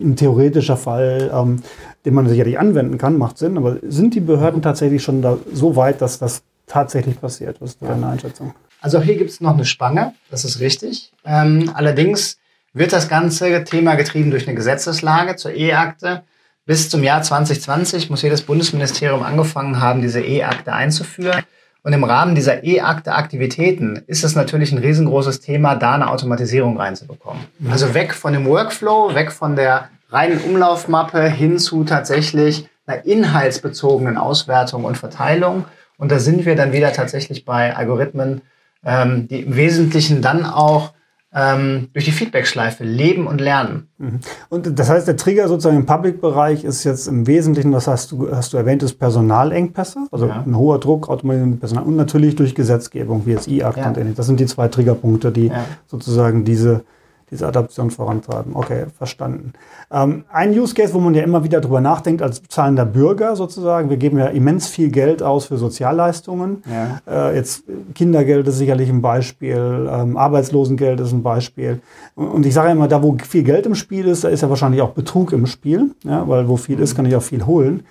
ein 0.01 0.17
theoretischer 0.17 0.77
Fall, 0.77 1.31
ähm, 1.33 1.63
den 2.05 2.15
man 2.15 2.29
sicherlich 2.29 2.59
anwenden 2.59 2.99
kann, 2.99 3.17
macht 3.17 3.39
Sinn, 3.39 3.57
aber 3.57 3.79
sind 3.83 4.15
die 4.15 4.21
Behörden 4.21 4.61
tatsächlich 4.61 5.03
schon 5.03 5.23
da 5.23 5.39
so 5.53 5.77
weit, 5.77 6.03
dass 6.03 6.19
das 6.19 6.43
tatsächlich 6.67 7.21
passiert? 7.21 7.61
Was 7.61 7.71
ist 7.71 7.83
deine 7.83 8.07
Einschätzung? 8.07 8.55
Also 8.81 9.01
hier 9.01 9.17
gibt 9.17 9.31
es 9.31 9.41
noch 9.41 9.55
eine 9.55 9.65
Spange, 9.65 10.13
das 10.31 10.45
ist 10.45 10.61
richtig. 10.61 11.13
Ähm, 11.25 11.71
allerdings 11.75 12.39
wird 12.75 12.93
das 12.93 13.09
ganze 13.09 13.65
Thema 13.65 13.95
getrieben 13.95 14.31
durch 14.31 14.47
eine 14.47 14.55
Gesetzeslage 14.55 15.37
zur 15.37 15.53
E-Akte. 15.53 16.23
Bis 16.67 16.91
zum 16.91 17.03
Jahr 17.03 17.23
2020 17.23 18.11
muss 18.11 18.23
jedes 18.23 18.43
Bundesministerium 18.43 19.23
angefangen 19.23 19.81
haben, 19.81 20.03
diese 20.03 20.21
E-Akte 20.21 20.73
einzuführen. 20.73 21.43
Und 21.87 21.93
im 21.93 22.03
Rahmen 22.03 22.35
dieser 22.35 22.65
E-Akte-Aktivitäten 22.65 24.03
ist 24.09 24.25
es 24.25 24.35
natürlich 24.35 24.73
ein 24.73 24.79
riesengroßes 24.79 25.39
Thema, 25.39 25.77
da 25.77 25.95
eine 25.95 26.11
Automatisierung 26.11 26.77
reinzubekommen. 26.77 27.45
Mhm. 27.61 27.71
Also 27.71 27.95
weg 27.95 28.13
von 28.13 28.33
dem 28.33 28.45
Workflow, 28.45 29.15
weg 29.15 29.31
von 29.31 29.55
der 29.55 29.89
reinen 30.11 30.41
Umlaufmappe 30.41 31.31
hin 31.31 31.61
zu 31.61 31.85
tatsächlich 31.85 32.69
einer 32.89 33.05
inhaltsbezogenen 33.05 34.17
Auswertung 34.17 34.83
und 34.83 34.99
Verteilung. 34.99 35.65
Und 35.97 36.11
da 36.11 36.19
sind 36.19 36.45
wir 36.45 36.57
dann 36.57 36.73
wieder 36.73 36.93
tatsächlich 36.93 37.45
bei 37.45 37.77
Algorithmen, 37.77 38.41
ähm, 38.85 39.29
die 39.29 39.43
im 39.43 39.55
Wesentlichen 39.55 40.23
dann 40.23 40.45
auch 40.45 40.93
ähm, 41.37 41.89
durch 41.93 42.07
die 42.07 42.13
Feedback-Schleife 42.13 42.83
leben 42.83 43.27
und 43.27 43.43
lernen. 43.43 43.89
Mhm. 43.99 44.21
Und 44.49 44.79
das 44.79 44.89
heißt, 44.89 45.07
der 45.07 45.19
Trigger 45.19 45.49
sozusagen 45.49 45.77
im 45.77 45.85
Public-Bereich 45.85 46.65
ist 46.65 46.83
jetzt 46.85 47.07
im 47.07 47.27
Wesentlichen, 47.27 47.73
das 47.73 47.87
hast 47.87 48.11
du, 48.11 48.31
hast 48.35 48.55
du 48.55 48.57
erwähnt, 48.57 48.83
ist 48.83 48.95
Personalengpässe, 48.95 50.07
also 50.11 50.29
ja. 50.29 50.43
ein 50.47 50.57
hoher 50.57 50.81
Druck, 50.81 51.11
automatisiertes 51.11 51.61
Personal 51.61 51.85
und 51.85 51.97
natürlich 51.97 52.37
durch 52.37 52.55
Gesetzgebung, 52.55 53.27
wie 53.27 53.33
jetzt 53.33 53.49
E-Akt 53.49 53.77
ja. 53.77 53.89
und 53.89 53.99
ähnliches. 53.99 54.17
Das 54.17 54.27
sind 54.27 54.41
die 54.41 54.47
zwei 54.47 54.69
Triggerpunkte, 54.69 55.31
die 55.31 55.49
ja. 55.49 55.67
sozusagen 55.87 56.47
diese 56.47 56.85
diese 57.31 57.47
Adaption 57.47 57.91
vorantreiben. 57.91 58.55
Okay, 58.55 58.87
verstanden. 58.97 59.53
Ähm, 59.91 60.25
ein 60.33 60.57
Use 60.57 60.75
Case, 60.75 60.95
wo 60.95 61.01
man 61.01 61.15
ja 61.15 61.23
immer 61.23 61.43
wieder 61.43 61.61
drüber 61.61 61.81
nachdenkt, 61.81 62.23
als 62.23 62.43
zahlender 62.49 62.85
Bürger 62.85 63.35
sozusagen, 63.35 63.91
wir 63.91 63.97
geben 63.97 64.19
ja 64.19 64.27
immens 64.27 64.69
viel 64.69 64.91
Geld 64.91 65.23
aus 65.23 65.47
für 65.47 65.57
Sozialleistungen. 65.57 66.63
Ja. 66.71 67.31
Äh, 67.31 67.37
jetzt 67.37 67.65
Kindergeld 67.95 68.47
ist 68.47 68.59
sicherlich 68.59 68.89
ein 68.89 69.03
Beispiel, 69.03 69.89
ähm, 69.91 70.17
Arbeitslosengeld 70.17 71.01
ist 71.01 71.13
ein 71.13 71.23
Beispiel. 71.23 71.81
Und, 72.15 72.29
und 72.29 72.47
ich 72.47 72.55
sage 72.55 72.71
immer, 72.71 72.89
da 72.89 73.03
wo 73.03 73.17
viel 73.29 73.43
Geld 73.43 73.67
im 73.67 73.75
Spiel 73.75 74.07
ist, 74.07 74.25
da 74.25 74.29
ist 74.29 74.43
ja 74.43 74.49
wahrscheinlich 74.49 74.83
auch 74.83 74.91
Betrug 74.91 75.33
im 75.33 75.47
Spiel, 75.47 75.95
ja, 76.05 76.27
weil 76.29 76.49
wo 76.49 76.57
viel 76.57 76.79
ist, 76.79 76.95
kann 76.95 77.07
ich 77.07 77.17
auch 77.17 77.23
viel 77.23 77.45
holen. 77.47 77.85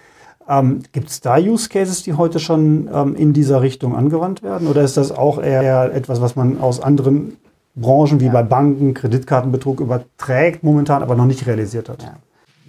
Ähm, 0.48 0.84
Gibt 0.92 1.10
es 1.10 1.22
da 1.22 1.38
Use 1.38 1.70
Cases, 1.70 2.04
die 2.04 2.14
heute 2.14 2.40
schon 2.40 2.90
ähm, 2.94 3.16
in 3.16 3.34
dieser 3.34 3.62
Richtung 3.62 3.96
angewandt 3.96 4.44
werden? 4.44 4.68
Oder 4.68 4.84
ist 4.84 4.96
das 4.96 5.12
auch 5.12 5.42
eher 5.42 5.94
etwas, 5.94 6.22
was 6.22 6.36
man 6.36 6.60
aus 6.62 6.80
anderen 6.80 7.38
Branchen 7.76 8.20
wie 8.20 8.28
ja. 8.28 8.32
bei 8.32 8.44
Banken, 8.44 8.94
Kreditkartenbetrug 8.94 9.82
überträgt 9.82 10.64
momentan, 10.64 11.04
aber 11.04 11.16
noch 11.16 11.26
nicht 11.26 11.46
realisiert 11.46 11.90
hat. 11.90 12.04
Ja. 12.04 12.16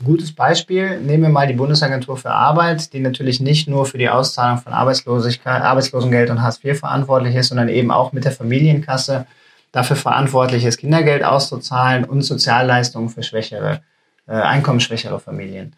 Gutes 0.05 0.35
Beispiel, 0.35 1.01
nehmen 1.01 1.23
wir 1.23 1.31
mal 1.31 1.47
die 1.47 1.55
Bundesagentur 1.55 2.19
für 2.19 2.31
Arbeit, 2.31 2.93
die 2.93 3.01
natürlich 3.01 3.41
nicht 3.41 3.67
nur 3.67 3.87
für 3.87 3.97
die 3.97 4.11
Auszahlung 4.11 4.59
von 4.59 4.75
Arbeitslosigkeit, 4.75 5.63
Arbeitslosengeld 5.63 6.29
und 6.29 6.43
Hartz 6.43 6.63
IV 6.63 6.79
verantwortlich 6.79 7.35
ist, 7.35 7.49
sondern 7.49 7.71
eben 7.71 7.91
auch 7.91 8.13
mit 8.13 8.25
der 8.27 8.33
Familienkasse 8.33 9.27
dafür 9.73 9.97
verantwortlich 9.97 10.67
ist, 10.67 10.77
Kindergeld 10.77 11.25
auszuzahlen 11.25 12.05
und 12.05 12.23
Sozialleistungen 12.23 13.09
für 13.09 13.23
schwächere, 13.23 13.81
äh, 14.27 14.33
einkommensschwächere 14.33 15.19
Familien. 15.19 15.75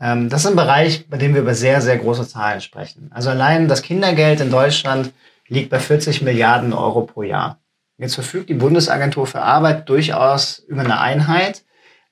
Ähm, 0.00 0.28
das 0.28 0.44
ist 0.44 0.50
ein 0.50 0.56
Bereich, 0.56 1.08
bei 1.08 1.16
dem 1.16 1.34
wir 1.34 1.42
über 1.42 1.54
sehr, 1.54 1.80
sehr 1.80 1.98
große 1.98 2.26
Zahlen 2.26 2.60
sprechen. 2.60 3.10
Also 3.14 3.30
allein 3.30 3.68
das 3.68 3.82
Kindergeld 3.82 4.40
in 4.40 4.50
Deutschland 4.50 5.12
liegt 5.46 5.70
bei 5.70 5.78
40 5.78 6.22
Milliarden 6.22 6.72
Euro 6.72 7.02
pro 7.02 7.22
Jahr. 7.22 7.59
Jetzt 8.00 8.14
verfügt 8.14 8.48
die 8.48 8.54
Bundesagentur 8.54 9.26
für 9.26 9.42
Arbeit 9.42 9.86
durchaus 9.90 10.58
über 10.60 10.80
eine 10.80 11.00
Einheit, 11.00 11.64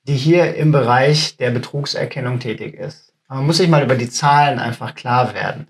die 0.03 0.13
hier 0.13 0.53
im 0.53 0.71
Bereich 0.71 1.37
der 1.37 1.49
Betrugserkennung 1.49 2.39
tätig 2.39 2.75
ist. 2.75 3.11
Man 3.27 3.47
muss 3.47 3.57
sich 3.57 3.67
mal 3.67 3.81
über 3.81 3.95
die 3.95 4.09
Zahlen 4.09 4.59
einfach 4.59 4.93
klar 4.93 5.33
werden. 5.33 5.67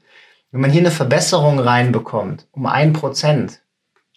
Wenn 0.52 0.60
man 0.60 0.72
hier 0.72 0.82
eine 0.82 0.92
Verbesserung 0.92 1.58
reinbekommt, 1.58 2.48
um 2.52 2.66
ein 2.66 2.92
Prozent, 2.92 3.62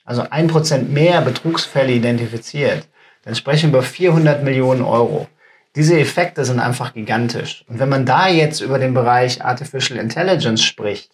also 0.05 0.25
ein 0.29 0.49
Prozent 0.49 0.93
mehr 0.93 1.21
Betrugsfälle 1.21 1.93
identifiziert, 1.93 2.89
dann 3.25 3.37
sprechen 3.37 3.71
wir 3.71 3.79
über 3.79 3.87
400 3.87 4.43
Millionen 4.43 4.83
Euro. 4.83 5.29
Diese 5.77 6.01
Effekte 6.01 6.45
sind 6.45 6.59
einfach 6.59 6.95
gigantisch. 6.95 7.65
Und 7.69 7.79
wenn 7.79 7.89
man 7.89 8.07
da 8.07 8.27
jetzt 8.27 8.61
über 8.61 8.81
den 8.81 8.93
Bereich 8.93 9.45
Artificial 9.45 10.01
Intelligence 10.01 10.65
spricht 10.65 11.13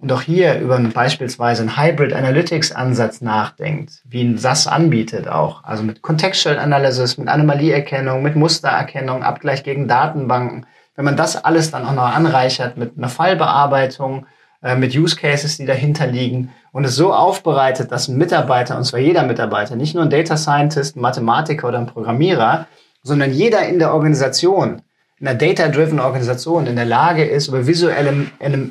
und 0.00 0.12
auch 0.12 0.22
hier 0.22 0.60
über 0.60 0.78
beispielsweise 0.78 1.62
einen 1.62 1.76
Hybrid 1.76 2.12
Analytics 2.12 2.72
Ansatz 2.72 3.20
nachdenkt, 3.20 4.00
wie 4.04 4.22
ein 4.22 4.38
SAS 4.38 4.66
anbietet 4.66 5.28
auch, 5.28 5.64
also 5.64 5.82
mit 5.82 6.02
Contextual 6.02 6.58
Analysis, 6.58 7.18
mit 7.18 7.28
Anomalieerkennung, 7.28 8.22
mit 8.22 8.36
Mustererkennung, 8.36 9.22
Abgleich 9.22 9.64
gegen 9.64 9.88
Datenbanken, 9.88 10.66
wenn 10.94 11.04
man 11.04 11.16
das 11.16 11.42
alles 11.42 11.70
dann 11.70 11.84
auch 11.84 11.92
noch 11.92 12.14
anreichert 12.14 12.76
mit 12.76 12.96
einer 12.96 13.08
Fallbearbeitung, 13.08 14.26
äh, 14.62 14.76
mit 14.76 14.96
Use 14.96 15.16
Cases, 15.16 15.56
die 15.56 15.66
dahinter 15.66 16.06
liegen 16.06 16.52
und 16.72 16.84
es 16.84 16.96
so 16.96 17.12
aufbereitet, 17.12 17.92
dass 17.92 18.08
ein 18.08 18.18
Mitarbeiter, 18.18 18.76
und 18.76 18.84
zwar 18.84 19.00
jeder 19.00 19.24
Mitarbeiter, 19.24 19.76
nicht 19.76 19.94
nur 19.94 20.04
ein 20.04 20.10
Data 20.10 20.36
Scientist, 20.36 20.96
ein 20.96 21.00
Mathematiker 21.00 21.68
oder 21.68 21.78
ein 21.78 21.86
Programmierer, 21.86 22.66
sondern 23.02 23.32
jeder 23.32 23.66
in 23.66 23.78
der 23.78 23.94
Organisation, 23.94 24.82
einer 25.20 25.34
data-driven 25.34 26.00
Organisation 26.00 26.66
in 26.66 26.76
der 26.76 26.84
Lage 26.84 27.24
ist, 27.24 27.48
über 27.48 27.66
visuelle, 27.66 28.26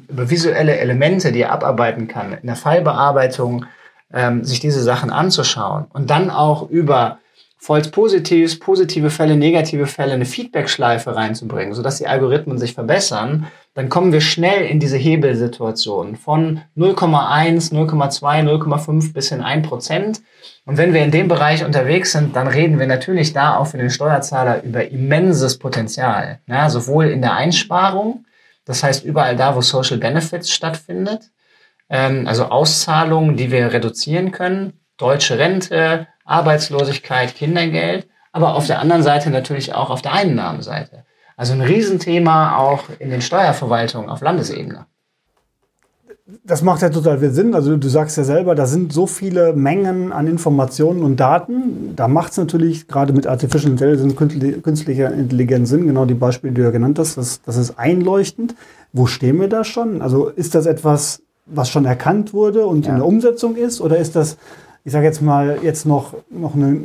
über 0.07 0.29
visuelle 0.29 0.77
Elemente, 0.77 1.31
die 1.31 1.41
er 1.41 1.51
abarbeiten 1.51 2.07
kann, 2.07 2.33
in 2.33 2.47
der 2.47 2.55
Fallbearbeitung, 2.55 3.65
ähm, 4.13 4.43
sich 4.43 4.59
diese 4.59 4.81
Sachen 4.81 5.09
anzuschauen 5.09 5.85
und 5.91 6.09
dann 6.09 6.29
auch 6.29 6.69
über 6.69 7.19
False 7.59 7.89
Positives, 7.89 8.59
positive 8.59 9.09
Fälle, 9.09 9.35
negative 9.35 9.87
Fälle, 9.87 10.13
eine 10.13 10.25
Feedback-Schleife 10.25 11.15
reinzubringen, 11.15 11.73
sodass 11.73 11.97
die 11.97 12.07
Algorithmen 12.07 12.59
sich 12.59 12.73
verbessern, 12.73 13.47
dann 13.73 13.89
kommen 13.89 14.13
wir 14.13 14.21
schnell 14.21 14.65
in 14.65 14.79
diese 14.79 14.97
Hebelsituation 14.97 16.15
von 16.15 16.61
0,1, 16.77 17.73
0,2, 17.73 18.43
0,5 18.43 19.13
bis 19.13 19.31
in 19.31 19.41
1 19.41 19.67
Prozent. 19.67 20.21
Und 20.65 20.77
wenn 20.77 20.93
wir 20.93 21.03
in 21.03 21.11
dem 21.11 21.27
Bereich 21.27 21.65
unterwegs 21.65 22.11
sind, 22.11 22.35
dann 22.35 22.47
reden 22.47 22.77
wir 22.79 22.87
natürlich 22.87 23.33
da 23.33 23.57
auch 23.57 23.67
für 23.67 23.77
den 23.77 23.89
Steuerzahler 23.89 24.63
über 24.63 24.89
immenses 24.89 25.57
Potenzial. 25.57 26.39
Ja, 26.45 26.69
sowohl 26.69 27.05
in 27.05 27.21
der 27.21 27.33
Einsparung, 27.33 28.25
das 28.65 28.83
heißt 28.83 29.03
überall 29.03 29.35
da, 29.35 29.55
wo 29.55 29.61
Social 29.61 29.97
Benefits 29.97 30.51
stattfindet, 30.51 31.31
ähm, 31.89 32.27
also 32.27 32.45
Auszahlungen, 32.45 33.35
die 33.35 33.51
wir 33.51 33.73
reduzieren 33.73 34.31
können, 34.31 34.73
deutsche 34.97 35.39
Rente, 35.39 36.07
Arbeitslosigkeit, 36.27 37.35
Kindergeld, 37.35 38.07
aber 38.31 38.55
auf 38.55 38.67
der 38.67 38.79
anderen 38.79 39.01
Seite 39.01 39.31
natürlich 39.31 39.73
auch 39.73 39.89
auf 39.89 40.01
der 40.01 40.13
Einnahmenseite. 40.13 41.05
Also 41.35 41.53
ein 41.53 41.61
Riesenthema 41.61 42.57
auch 42.57 42.83
in 42.99 43.09
den 43.09 43.21
Steuerverwaltungen 43.21 44.09
auf 44.09 44.21
Landesebene. 44.21 44.85
Das 46.43 46.61
macht 46.61 46.81
ja 46.81 46.89
total 46.89 47.19
viel 47.19 47.29
Sinn. 47.29 47.55
Also 47.55 47.77
du 47.77 47.87
sagst 47.87 48.17
ja 48.17 48.25
selber, 48.25 48.53
da 48.53 48.65
sind 48.65 48.91
so 48.91 49.07
viele 49.07 49.53
Mengen 49.53 50.11
an 50.11 50.27
Informationen 50.27 51.03
und 51.03 51.17
Daten. 51.17 51.95
Da 51.95 52.09
macht 52.09 52.31
es 52.31 52.37
natürlich 52.37 52.87
gerade 52.87 53.13
mit 53.13 53.27
Artificial 53.27 53.71
Intelligence, 53.71 54.15
künstlicher 54.15 55.13
Intelligenz 55.13 55.69
Sinn, 55.69 55.87
genau 55.87 56.03
die 56.03 56.15
Beispiele, 56.15 56.51
die 56.51 56.57
du 56.57 56.65
ja 56.65 56.71
genannt 56.71 56.99
hast, 56.99 57.17
das, 57.17 57.41
das 57.43 57.55
ist 57.55 57.79
einleuchtend. 57.79 58.55
Wo 58.91 59.05
stehen 59.05 59.39
wir 59.39 59.47
da 59.47 59.63
schon? 59.63 60.01
Also 60.01 60.27
ist 60.27 60.53
das 60.53 60.65
etwas, 60.65 61.21
was 61.45 61.69
schon 61.69 61.85
erkannt 61.85 62.33
wurde 62.33 62.65
und 62.65 62.85
ja. 62.85 62.91
in 62.91 62.97
der 62.97 63.05
Umsetzung 63.05 63.55
ist? 63.55 63.79
Oder 63.79 63.97
ist 63.97 64.17
das 64.17 64.37
ich 64.87 64.93
sage 64.93 65.05
jetzt 65.05 65.21
mal, 65.21 65.59
jetzt 65.63 65.85
noch, 65.85 66.13
noch 66.29 66.55
eine, 66.55 66.79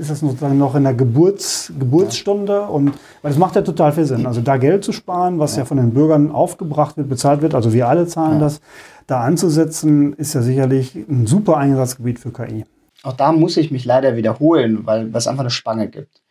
ist 0.00 0.08
das 0.08 0.20
sozusagen 0.20 0.56
noch 0.56 0.74
in 0.74 0.84
der 0.84 0.94
Geburts, 0.94 1.70
Geburtsstunde 1.78 2.52
ja. 2.54 2.64
und 2.64 2.94
weil 3.20 3.30
das 3.30 3.36
macht 3.36 3.56
ja 3.56 3.60
total 3.60 3.92
viel 3.92 4.06
Sinn. 4.06 4.24
Also 4.24 4.40
da 4.40 4.56
Geld 4.56 4.84
zu 4.84 4.92
sparen, 4.92 5.38
was 5.38 5.54
ja, 5.54 5.58
ja 5.60 5.64
von 5.66 5.76
den 5.76 5.92
Bürgern 5.92 6.30
aufgebracht 6.30 6.96
wird, 6.96 7.10
bezahlt 7.10 7.42
wird, 7.42 7.54
also 7.54 7.74
wir 7.74 7.88
alle 7.88 8.06
zahlen 8.06 8.36
ja. 8.36 8.40
das, 8.40 8.62
da 9.06 9.20
anzusetzen, 9.20 10.14
ist 10.14 10.32
ja 10.32 10.40
sicherlich 10.40 10.94
ein 10.94 11.26
super 11.26 11.58
Einsatzgebiet 11.58 12.18
für 12.18 12.32
KI. 12.32 12.64
Auch 13.02 13.12
da 13.12 13.32
muss 13.32 13.58
ich 13.58 13.70
mich 13.70 13.84
leider 13.84 14.16
wiederholen, 14.16 14.86
weil 14.86 15.10
es 15.12 15.26
einfach 15.26 15.42
eine 15.42 15.50
Spange 15.50 15.88
gibt. 15.88 16.22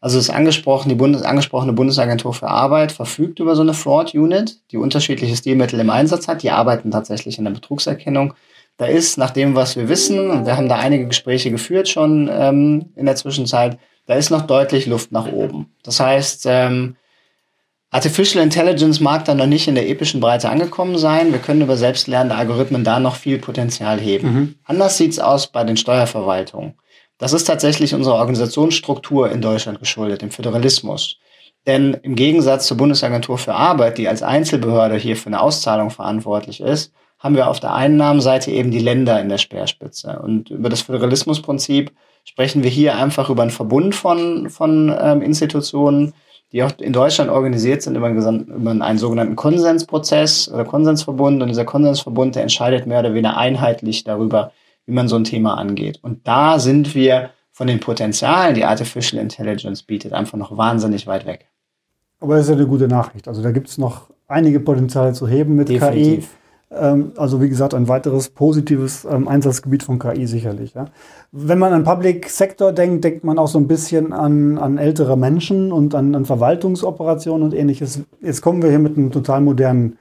Also 0.00 0.18
das 0.18 0.30
angesprochen, 0.30 0.90
die 0.90 0.94
Bundes, 0.94 1.22
angesprochene 1.22 1.72
Bundesagentur 1.72 2.34
für 2.34 2.46
Arbeit 2.46 2.92
verfügt 2.92 3.40
über 3.40 3.56
so 3.56 3.62
eine 3.62 3.74
Fraud 3.74 4.14
Unit, 4.14 4.60
die 4.70 4.76
unterschiedliche 4.76 5.34
Stilmittel 5.34 5.80
im 5.80 5.90
Einsatz 5.90 6.28
hat. 6.28 6.44
Die 6.44 6.52
arbeiten 6.52 6.92
tatsächlich 6.92 7.36
in 7.38 7.44
der 7.46 7.50
Betrugserkennung 7.50 8.34
da 8.76 8.86
ist, 8.86 9.18
nach 9.18 9.30
dem, 9.30 9.54
was 9.54 9.76
wir 9.76 9.88
wissen, 9.88 10.30
und 10.30 10.46
wir 10.46 10.56
haben 10.56 10.68
da 10.68 10.76
einige 10.76 11.06
Gespräche 11.06 11.50
geführt 11.50 11.88
schon 11.88 12.28
ähm, 12.32 12.92
in 12.96 13.06
der 13.06 13.16
Zwischenzeit, 13.16 13.78
da 14.06 14.14
ist 14.14 14.30
noch 14.30 14.42
deutlich 14.42 14.86
Luft 14.86 15.12
nach 15.12 15.30
oben. 15.30 15.66
Das 15.82 16.00
heißt, 16.00 16.46
ähm, 16.48 16.96
Artificial 17.90 18.42
Intelligence 18.42 19.00
mag 19.00 19.26
da 19.26 19.34
noch 19.34 19.46
nicht 19.46 19.68
in 19.68 19.74
der 19.74 19.88
epischen 19.88 20.20
Breite 20.20 20.48
angekommen 20.48 20.96
sein. 20.96 21.30
Wir 21.30 21.38
können 21.38 21.60
über 21.60 21.76
selbstlernende 21.76 22.34
Algorithmen 22.34 22.84
da 22.84 22.98
noch 22.98 23.16
viel 23.16 23.38
Potenzial 23.38 24.00
heben. 24.00 24.32
Mhm. 24.32 24.54
Anders 24.64 24.96
sieht's 24.96 25.18
aus 25.18 25.48
bei 25.48 25.62
den 25.62 25.76
Steuerverwaltungen. 25.76 26.74
Das 27.18 27.34
ist 27.34 27.44
tatsächlich 27.44 27.94
unserer 27.94 28.14
Organisationsstruktur 28.14 29.30
in 29.30 29.42
Deutschland 29.42 29.78
geschuldet, 29.78 30.22
dem 30.22 30.30
Föderalismus. 30.30 31.18
Denn 31.66 31.94
im 32.02 32.16
Gegensatz 32.16 32.66
zur 32.66 32.78
Bundesagentur 32.78 33.38
für 33.38 33.54
Arbeit, 33.54 33.98
die 33.98 34.08
als 34.08 34.22
Einzelbehörde 34.22 34.96
hier 34.96 35.16
für 35.16 35.28
eine 35.28 35.40
Auszahlung 35.40 35.90
verantwortlich 35.90 36.60
ist, 36.60 36.92
haben 37.22 37.36
wir 37.36 37.48
auf 37.48 37.60
der 37.60 37.72
Einnahmenseite 37.72 38.50
eben 38.50 38.72
die 38.72 38.80
Länder 38.80 39.20
in 39.20 39.28
der 39.28 39.38
Speerspitze. 39.38 40.18
Und 40.22 40.50
über 40.50 40.68
das 40.68 40.82
Föderalismusprinzip 40.82 41.92
sprechen 42.24 42.64
wir 42.64 42.70
hier 42.70 42.96
einfach 42.96 43.30
über 43.30 43.42
einen 43.42 43.52
Verbund 43.52 43.94
von, 43.94 44.50
von 44.50 44.94
ähm, 45.00 45.22
Institutionen, 45.22 46.14
die 46.50 46.64
auch 46.64 46.72
in 46.78 46.92
Deutschland 46.92 47.30
organisiert 47.30 47.82
sind 47.82 47.96
über 47.96 48.06
einen, 48.06 48.46
über 48.46 48.70
einen 48.72 48.98
sogenannten 48.98 49.36
Konsensprozess 49.36 50.50
oder 50.52 50.64
Konsensverbund. 50.64 51.40
Und 51.40 51.48
dieser 51.48 51.64
Konsensverbund, 51.64 52.34
der 52.34 52.42
entscheidet 52.42 52.86
mehr 52.86 53.00
oder 53.00 53.14
weniger 53.14 53.36
einheitlich 53.36 54.02
darüber, 54.02 54.52
wie 54.86 54.92
man 54.92 55.06
so 55.06 55.14
ein 55.14 55.24
Thema 55.24 55.56
angeht. 55.56 56.00
Und 56.02 56.26
da 56.26 56.58
sind 56.58 56.94
wir 56.96 57.30
von 57.52 57.68
den 57.68 57.78
Potenzialen, 57.78 58.56
die 58.56 58.64
Artificial 58.64 59.22
Intelligence 59.22 59.84
bietet, 59.84 60.12
einfach 60.12 60.36
noch 60.36 60.56
wahnsinnig 60.56 61.06
weit 61.06 61.24
weg. 61.24 61.46
Aber 62.18 62.34
das 62.34 62.46
ist 62.46 62.50
ja 62.50 62.56
eine 62.56 62.66
gute 62.66 62.88
Nachricht. 62.88 63.28
Also 63.28 63.42
da 63.42 63.52
gibt 63.52 63.68
es 63.68 63.78
noch 63.78 64.10
einige 64.26 64.58
Potenziale 64.58 65.12
zu 65.12 65.28
heben 65.28 65.54
mit 65.54 65.68
Definitiv. 65.68 66.28
KI. 66.28 66.41
Ähm, 66.74 67.12
also 67.16 67.40
wie 67.42 67.48
gesagt, 67.48 67.74
ein 67.74 67.88
weiteres 67.88 68.28
positives 68.28 69.04
ähm, 69.04 69.28
Einsatzgebiet 69.28 69.82
von 69.82 69.98
KI 69.98 70.26
sicherlich. 70.26 70.74
Ja. 70.74 70.86
Wenn 71.30 71.58
man 71.58 71.72
an 71.72 71.84
Public 71.84 72.28
Sector 72.28 72.72
denkt, 72.72 73.04
denkt 73.04 73.24
man 73.24 73.38
auch 73.38 73.48
so 73.48 73.58
ein 73.58 73.68
bisschen 73.68 74.12
an, 74.12 74.58
an 74.58 74.78
ältere 74.78 75.16
Menschen 75.16 75.72
und 75.72 75.94
an, 75.94 76.14
an 76.14 76.24
Verwaltungsoperationen 76.24 77.42
und 77.42 77.54
ähnliches. 77.54 78.00
Jetzt 78.20 78.40
kommen 78.40 78.62
wir 78.62 78.70
hier 78.70 78.78
mit 78.78 78.96
einem 78.96 79.10
total 79.10 79.40
modernen 79.40 79.98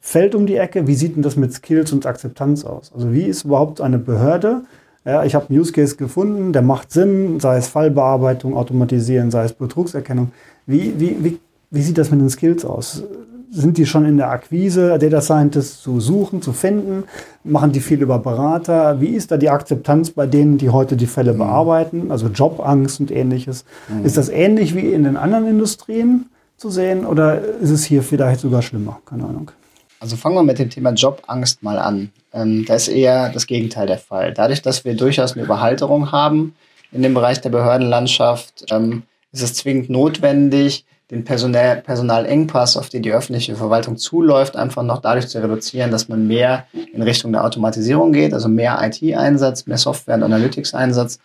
Feld 0.00 0.34
um 0.34 0.46
die 0.46 0.56
Ecke. 0.56 0.86
Wie 0.86 0.94
sieht 0.94 1.16
denn 1.16 1.22
das 1.22 1.36
mit 1.36 1.52
Skills 1.52 1.92
und 1.92 2.06
Akzeptanz 2.06 2.64
aus? 2.64 2.92
Also 2.94 3.12
wie 3.12 3.24
ist 3.24 3.44
überhaupt 3.44 3.80
eine 3.80 3.98
Behörde? 3.98 4.62
Ja, 5.04 5.24
ich 5.24 5.34
habe 5.34 5.48
einen 5.48 5.58
Use 5.58 5.72
Case 5.72 5.96
gefunden, 5.96 6.52
der 6.52 6.62
macht 6.62 6.92
Sinn, 6.92 7.40
sei 7.40 7.56
es 7.56 7.68
Fallbearbeitung, 7.68 8.54
Automatisieren, 8.54 9.30
sei 9.30 9.44
es 9.44 9.54
Betrugserkennung. 9.54 10.32
Wie, 10.66 10.92
wie, 10.98 11.24
wie, 11.24 11.40
wie 11.70 11.82
sieht 11.82 11.96
das 11.96 12.10
mit 12.10 12.20
den 12.20 12.28
Skills 12.28 12.66
aus? 12.66 13.02
Sind 13.50 13.78
die 13.78 13.86
schon 13.86 14.04
in 14.04 14.16
der 14.16 14.30
Akquise, 14.30 14.98
Data 14.98 15.20
Scientists 15.20 15.82
zu 15.82 16.00
suchen, 16.00 16.40
zu 16.40 16.52
finden? 16.52 17.04
Machen 17.42 17.72
die 17.72 17.80
viel 17.80 18.00
über 18.00 18.18
Berater? 18.18 19.00
Wie 19.00 19.08
ist 19.08 19.30
da 19.32 19.36
die 19.36 19.50
Akzeptanz 19.50 20.10
bei 20.10 20.26
denen, 20.26 20.56
die 20.56 20.70
heute 20.70 20.96
die 20.96 21.06
Fälle 21.06 21.32
mhm. 21.32 21.38
bearbeiten? 21.38 22.10
Also 22.12 22.28
Jobangst 22.28 23.00
und 23.00 23.10
ähnliches. 23.10 23.64
Mhm. 23.88 24.04
Ist 24.04 24.16
das 24.16 24.28
ähnlich 24.28 24.76
wie 24.76 24.92
in 24.92 25.02
den 25.04 25.16
anderen 25.16 25.48
Industrien 25.48 26.26
zu 26.56 26.70
sehen 26.70 27.04
oder 27.04 27.40
ist 27.60 27.70
es 27.70 27.84
hier 27.84 28.02
vielleicht 28.02 28.40
sogar 28.40 28.62
schlimmer? 28.62 29.00
Keine 29.04 29.24
Ahnung. 29.24 29.50
Also 29.98 30.16
fangen 30.16 30.36
wir 30.36 30.42
mit 30.42 30.58
dem 30.58 30.70
Thema 30.70 30.90
Jobangst 30.92 31.62
mal 31.62 31.78
an. 31.78 32.10
Ähm, 32.32 32.64
da 32.66 32.74
ist 32.74 32.88
eher 32.88 33.30
das 33.30 33.46
Gegenteil 33.46 33.86
der 33.86 33.98
Fall. 33.98 34.32
Dadurch, 34.32 34.62
dass 34.62 34.84
wir 34.84 34.94
durchaus 34.94 35.32
eine 35.32 35.42
Überhalterung 35.42 36.12
haben 36.12 36.54
in 36.92 37.02
dem 37.02 37.14
Bereich 37.14 37.40
der 37.40 37.50
Behördenlandschaft, 37.50 38.66
ähm, 38.70 39.02
ist 39.32 39.42
es 39.42 39.54
zwingend 39.54 39.90
notwendig, 39.90 40.84
den 41.10 41.24
Personal, 41.24 41.82
Personalengpass, 41.82 42.76
auf 42.76 42.88
den 42.88 43.02
die 43.02 43.12
öffentliche 43.12 43.56
Verwaltung 43.56 43.96
zuläuft, 43.96 44.56
einfach 44.56 44.82
noch 44.82 45.00
dadurch 45.00 45.28
zu 45.28 45.42
reduzieren, 45.42 45.90
dass 45.90 46.08
man 46.08 46.26
mehr 46.26 46.66
in 46.92 47.02
Richtung 47.02 47.32
der 47.32 47.44
Automatisierung 47.44 48.12
geht, 48.12 48.32
also 48.32 48.48
mehr 48.48 48.78
IT-Einsatz, 48.80 49.66
mehr 49.66 49.78
Software- 49.78 50.14
und 50.14 50.22
Analytics-Einsatz 50.22 51.18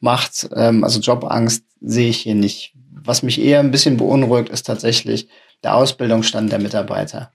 macht. 0.00 0.48
Ähm, 0.54 0.82
also 0.82 1.00
Jobangst 1.00 1.64
sehe 1.80 2.08
ich 2.08 2.18
hier 2.18 2.34
nicht. 2.34 2.74
Was 3.04 3.22
mich 3.22 3.40
eher 3.40 3.60
ein 3.60 3.70
bisschen 3.70 3.96
beunruhigt, 3.96 4.50
ist 4.50 4.66
tatsächlich 4.66 5.28
der 5.62 5.76
Ausbildungsstand 5.76 6.50
der 6.50 6.58
Mitarbeiter. 6.58 7.32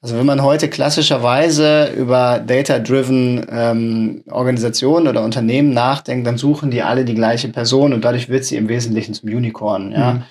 Also 0.00 0.18
wenn 0.18 0.26
man 0.26 0.42
heute 0.42 0.68
klassischerweise 0.68 1.92
über 1.96 2.40
Data-Driven 2.44 3.46
ähm, 3.48 4.24
Organisationen 4.28 5.06
oder 5.06 5.22
Unternehmen 5.22 5.72
nachdenkt, 5.72 6.26
dann 6.26 6.38
suchen 6.38 6.72
die 6.72 6.82
alle 6.82 7.04
die 7.04 7.14
gleiche 7.14 7.48
Person 7.48 7.92
und 7.92 8.04
dadurch 8.04 8.28
wird 8.28 8.44
sie 8.44 8.56
im 8.56 8.68
Wesentlichen 8.68 9.14
zum 9.14 9.28
Unicorn. 9.28 9.92
Ja? 9.92 10.14
Mhm. 10.14 10.22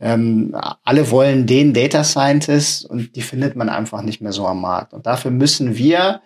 Ähm, 0.00 0.56
alle 0.84 1.10
wollen 1.10 1.46
den 1.46 1.74
Data 1.74 2.04
Scientist 2.04 2.84
und 2.84 3.16
die 3.16 3.22
findet 3.22 3.56
man 3.56 3.68
einfach 3.68 4.02
nicht 4.02 4.20
mehr 4.20 4.32
so 4.32 4.46
am 4.46 4.60
Markt. 4.60 4.92
Und 4.94 5.06
dafür 5.06 5.30
müssen 5.30 5.76
wir 5.76 6.20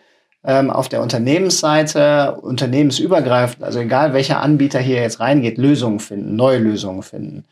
ähm, 0.44 0.70
auf 0.70 0.88
der 0.88 1.02
Unternehmensseite 1.02 2.38
unternehmensübergreifend, 2.40 3.64
also 3.64 3.80
egal 3.80 4.12
welcher 4.12 4.40
Anbieter 4.40 4.80
hier 4.80 5.00
jetzt 5.00 5.20
reingeht, 5.20 5.56
Lösungen 5.56 6.00
finden, 6.00 6.36
neue 6.36 6.58
Lösungen 6.58 7.02
finden. 7.02 7.44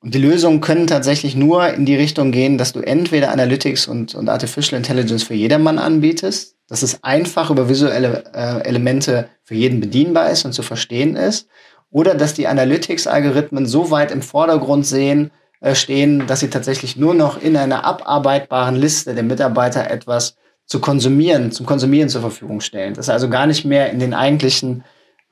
Und 0.00 0.14
die 0.14 0.18
Lösungen 0.18 0.60
können 0.60 0.86
tatsächlich 0.86 1.34
nur 1.34 1.66
in 1.68 1.86
die 1.86 1.96
Richtung 1.96 2.30
gehen, 2.30 2.58
dass 2.58 2.74
du 2.74 2.80
entweder 2.80 3.32
Analytics 3.32 3.88
und, 3.88 4.14
und 4.14 4.28
Artificial 4.28 4.76
Intelligence 4.76 5.22
für 5.22 5.32
jedermann 5.32 5.78
anbietest, 5.78 6.56
dass 6.68 6.82
es 6.82 7.02
einfach 7.02 7.50
über 7.50 7.70
visuelle 7.70 8.24
äh, 8.34 8.68
Elemente 8.68 9.28
für 9.42 9.54
jeden 9.54 9.80
bedienbar 9.80 10.30
ist 10.30 10.44
und 10.44 10.52
zu 10.52 10.62
verstehen 10.62 11.16
ist, 11.16 11.48
oder 11.90 12.14
dass 12.14 12.34
die 12.34 12.46
Analytics-Algorithmen 12.46 13.66
so 13.66 13.90
weit 13.90 14.10
im 14.10 14.22
Vordergrund 14.22 14.86
sehen, 14.86 15.30
äh, 15.60 15.74
stehen, 15.74 16.26
dass 16.26 16.40
sie 16.40 16.50
tatsächlich 16.50 16.96
nur 16.96 17.14
noch 17.14 17.40
in 17.40 17.56
einer 17.56 17.84
abarbeitbaren 17.84 18.76
Liste 18.76 19.14
der 19.14 19.22
Mitarbeiter 19.22 19.90
etwas 19.90 20.36
zu 20.66 20.80
konsumieren, 20.80 21.52
zum 21.52 21.66
Konsumieren 21.66 22.08
zur 22.08 22.20
Verfügung 22.20 22.60
stellen. 22.60 22.94
Das 22.94 23.06
ist 23.06 23.10
also 23.10 23.28
gar 23.28 23.46
nicht 23.46 23.64
mehr 23.64 23.90
in 23.90 23.98
den 23.98 24.14
eigentlichen 24.14 24.84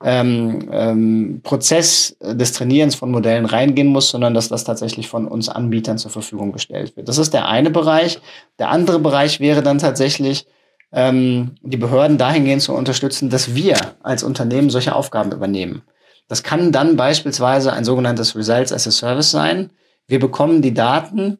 ähm, 0.03 0.69
ähm, 0.71 1.41
Prozess 1.43 2.17
des 2.19 2.51
Trainierens 2.51 2.95
von 2.95 3.09
Modellen 3.09 3.45
reingehen 3.45 3.87
muss, 3.87 4.09
sondern 4.09 4.33
dass 4.33 4.49
das 4.49 4.63
tatsächlich 4.63 5.07
von 5.07 5.27
uns 5.27 5.49
Anbietern 5.49 5.97
zur 5.97 6.11
Verfügung 6.11 6.51
gestellt 6.51 6.97
wird. 6.97 7.07
Das 7.07 7.17
ist 7.17 7.33
der 7.33 7.47
eine 7.47 7.69
Bereich. 7.69 8.19
Der 8.59 8.69
andere 8.69 8.99
Bereich 8.99 9.39
wäre 9.39 9.63
dann 9.63 9.77
tatsächlich, 9.77 10.45
ähm, 10.91 11.55
die 11.61 11.77
Behörden 11.77 12.17
dahingehend 12.17 12.61
zu 12.61 12.73
unterstützen, 12.73 13.29
dass 13.29 13.55
wir 13.55 13.77
als 14.03 14.23
Unternehmen 14.23 14.69
solche 14.69 14.93
Aufgaben 14.93 15.31
übernehmen. 15.31 15.83
Das 16.27 16.43
kann 16.43 16.71
dann 16.71 16.95
beispielsweise 16.95 17.73
ein 17.73 17.85
sogenanntes 17.85 18.35
Results 18.35 18.71
as 18.71 18.87
a 18.87 18.91
Service 18.91 19.31
sein. 19.31 19.71
Wir 20.07 20.19
bekommen 20.19 20.61
die 20.61 20.73
Daten 20.73 21.37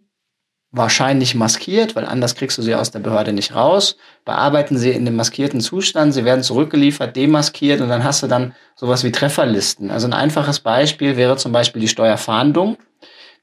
wahrscheinlich 0.73 1.35
maskiert, 1.35 1.95
weil 1.95 2.05
anders 2.05 2.35
kriegst 2.35 2.57
du 2.57 2.63
sie 2.63 2.73
aus 2.73 2.89
der 2.89 2.99
Behörde 2.99 3.31
nicht 3.31 3.53
raus. 3.55 3.95
Bearbeiten 4.25 4.77
sie 4.77 4.89
in 4.89 5.05
dem 5.05 5.15
maskierten 5.15 5.61
Zustand, 5.61 6.13
sie 6.13 6.25
werden 6.25 6.43
zurückgeliefert, 6.43 7.15
demaskiert 7.15 7.79
und 7.79 7.89
dann 7.89 8.03
hast 8.03 8.23
du 8.23 8.27
dann 8.27 8.55
sowas 8.75 9.03
wie 9.03 9.11
Trefferlisten. 9.11 9.91
Also 9.91 10.07
ein 10.07 10.13
einfaches 10.13 10.59
Beispiel 10.59 11.15
wäre 11.15 11.37
zum 11.37 11.51
Beispiel 11.51 11.81
die 11.81 11.87
Steuerfahndung. 11.87 12.77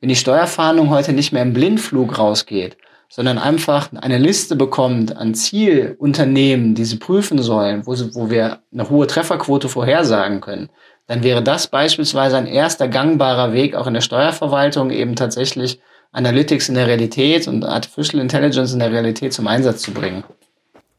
Wenn 0.00 0.08
die 0.08 0.16
Steuerfahndung 0.16 0.90
heute 0.90 1.12
nicht 1.12 1.32
mehr 1.32 1.42
im 1.42 1.52
Blindflug 1.52 2.18
rausgeht, 2.18 2.76
sondern 3.08 3.38
einfach 3.38 3.90
eine 3.92 4.18
Liste 4.18 4.56
bekommt 4.56 5.16
an 5.16 5.34
Zielunternehmen, 5.34 6.74
die 6.74 6.84
sie 6.84 6.96
prüfen 6.96 7.42
sollen, 7.42 7.86
wo, 7.86 7.94
sie, 7.94 8.14
wo 8.14 8.30
wir 8.30 8.60
eine 8.72 8.88
hohe 8.88 9.06
Trefferquote 9.06 9.68
vorhersagen 9.68 10.40
können, 10.40 10.70
dann 11.10 11.24
wäre 11.24 11.42
das 11.42 11.66
beispielsweise 11.66 12.36
ein 12.36 12.46
erster 12.46 12.86
gangbarer 12.86 13.52
Weg 13.52 13.74
auch 13.74 13.88
in 13.88 13.94
der 13.94 14.00
Steuerverwaltung 14.00 14.92
eben 14.92 15.16
tatsächlich 15.16 15.80
Analytics 16.12 16.68
in 16.68 16.76
der 16.76 16.86
Realität 16.86 17.48
und 17.48 17.64
Artificial 17.64 18.22
Intelligence 18.22 18.72
in 18.72 18.78
der 18.78 18.92
Realität 18.92 19.32
zum 19.32 19.48
Einsatz 19.48 19.82
zu 19.82 19.90
bringen. 19.90 20.22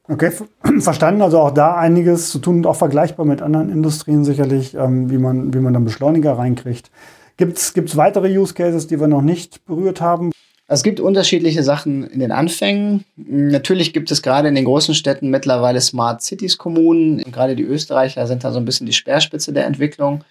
Okay, 0.10 0.34
verstanden. 0.80 1.22
Also 1.22 1.40
auch 1.40 1.52
da 1.52 1.78
einiges 1.78 2.30
zu 2.30 2.40
tun 2.40 2.58
und 2.58 2.68
auch 2.68 2.76
vergleichbar 2.76 3.26
mit 3.26 3.42
anderen 3.42 3.70
Industrien 3.72 4.26
sicherlich, 4.26 4.74
ähm, 4.74 5.10
wie, 5.10 5.18
man, 5.18 5.54
wie 5.54 5.60
man 5.60 5.72
dann 5.72 5.86
Beschleuniger 5.86 6.38
reinkriegt. 6.38 6.92
Gibt 7.38 7.58
es 7.58 7.96
weitere 7.96 8.38
Use 8.38 8.54
Cases, 8.54 8.88
die 8.88 9.00
wir 9.00 9.08
noch 9.08 9.22
nicht 9.22 9.66
berührt 9.66 10.02
haben? 10.02 10.34
Es 10.72 10.84
gibt 10.84 11.02
unterschiedliche 11.02 11.64
Sachen 11.64 12.08
in 12.08 12.22
den 12.22 12.32
Anfängen. 12.32 13.04
Natürlich 13.18 13.92
gibt 13.92 14.10
es 14.10 14.22
gerade 14.22 14.48
in 14.48 14.56
den 14.56 14.64
großen 14.64 14.96
Städten 14.96 15.30
mittlerweile 15.30 15.82
Smart 15.82 16.22
Cities 16.22 16.58
Kommunen. 16.58 17.22
Gerade 17.30 17.58
die 17.58 17.64
Österreicher 17.64 18.26
sind 18.26 18.46
da 18.46 18.54
so 18.54 18.58
ein 18.58 18.64
bisschen 18.64 18.88
die 18.88 18.94
Speerspitze 18.94 19.52
der 19.52 19.66
Entwicklung. 19.66 20.24